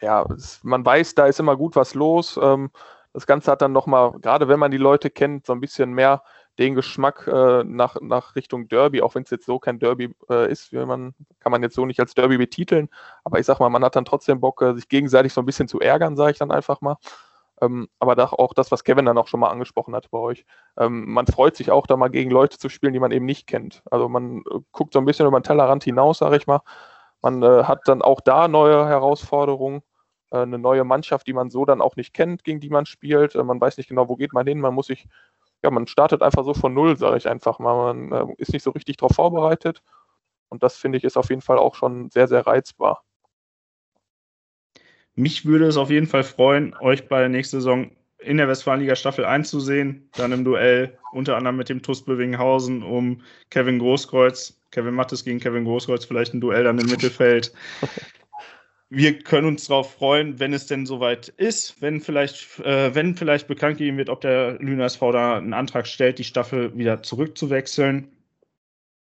[0.00, 2.38] ja, es, man weiß, da ist immer gut was los.
[2.42, 2.70] Ähm,
[3.12, 6.22] das Ganze hat dann nochmal, gerade wenn man die Leute kennt, so ein bisschen mehr
[6.58, 10.50] den Geschmack äh, nach, nach Richtung Derby, auch wenn es jetzt so kein Derby äh,
[10.50, 12.88] ist, man, kann man jetzt so nicht als Derby betiteln.
[13.24, 15.68] Aber ich sag mal, man hat dann trotzdem Bock, äh, sich gegenseitig so ein bisschen
[15.68, 16.96] zu ärgern, sage ich dann einfach mal.
[17.60, 20.44] Ähm, aber da auch das, was Kevin dann auch schon mal angesprochen hat bei euch.
[20.76, 23.46] Ähm, man freut sich auch da mal gegen Leute zu spielen, die man eben nicht
[23.46, 23.82] kennt.
[23.90, 26.60] Also man äh, guckt so ein bisschen über den Tellerrand hinaus, sage ich mal.
[27.22, 29.82] Man äh, hat dann auch da neue Herausforderungen,
[30.30, 33.34] äh, eine neue Mannschaft, die man so dann auch nicht kennt, gegen die man spielt.
[33.34, 34.60] Äh, man weiß nicht genau, wo geht man hin.
[34.60, 35.06] Man muss sich,
[35.62, 37.94] ja, man startet einfach so von Null, sage ich einfach mal.
[37.94, 39.82] Man äh, ist nicht so richtig darauf vorbereitet.
[40.48, 43.04] Und das finde ich ist auf jeden Fall auch schon sehr, sehr reizbar.
[45.14, 48.94] Mich würde es auf jeden Fall freuen, euch bei der nächsten Saison in der Westfalenliga
[48.96, 53.78] Staffel 1 zu sehen, dann im Duell unter anderem mit dem TuS Bövinghausen um Kevin
[53.78, 57.52] Großkreuz, Kevin Mattes gegen Kevin Großkreuz, vielleicht ein Duell dann im Mittelfeld.
[58.90, 63.46] Wir können uns darauf freuen, wenn es denn soweit ist, wenn vielleicht, äh, wenn vielleicht
[63.46, 68.08] bekannt gegeben wird, ob der Lüner SV da einen Antrag stellt, die Staffel wieder zurückzuwechseln.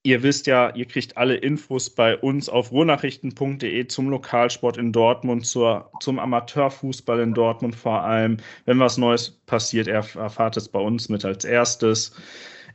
[0.03, 5.45] Ihr wisst ja, ihr kriegt alle Infos bei uns auf ruhrnachrichten.de zum Lokalsport in Dortmund,
[5.45, 8.37] zur, zum Amateurfußball in Dortmund vor allem.
[8.67, 12.15] Wenn was Neues passiert, erfahrt es bei uns mit als erstes.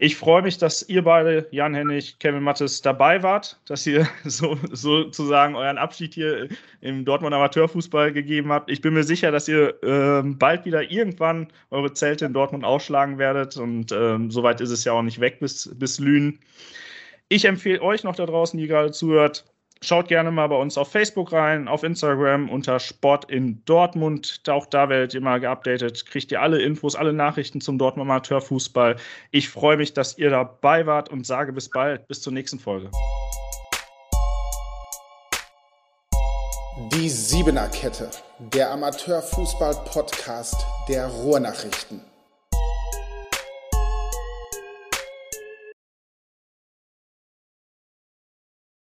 [0.03, 4.57] Ich freue mich, dass ihr beide, Jan Hennig, Kevin Mattes, dabei wart, dass ihr so,
[4.71, 6.49] sozusagen euren Abschied hier
[6.81, 8.71] im Dortmund Amateurfußball gegeben habt.
[8.71, 13.19] Ich bin mir sicher, dass ihr äh, bald wieder irgendwann eure Zelte in Dortmund ausschlagen
[13.19, 16.39] werdet und äh, soweit ist es ja auch nicht weg bis, bis Lünen.
[17.29, 19.45] Ich empfehle euch noch da draußen, die gerade zuhört,
[19.83, 24.41] schaut gerne mal bei uns auf Facebook rein, auf Instagram unter Sport in Dortmund.
[24.47, 28.95] Auch da werdet ihr mal geupdatet, kriegt ihr alle Infos, alle Nachrichten zum Dortmund Amateurfußball.
[29.31, 32.89] Ich freue mich, dass ihr dabei wart und sage bis bald, bis zur nächsten Folge.
[36.93, 38.09] Die Siebener Kette,
[38.39, 42.10] der Amateurfußball-Podcast der Ruhrnachrichten.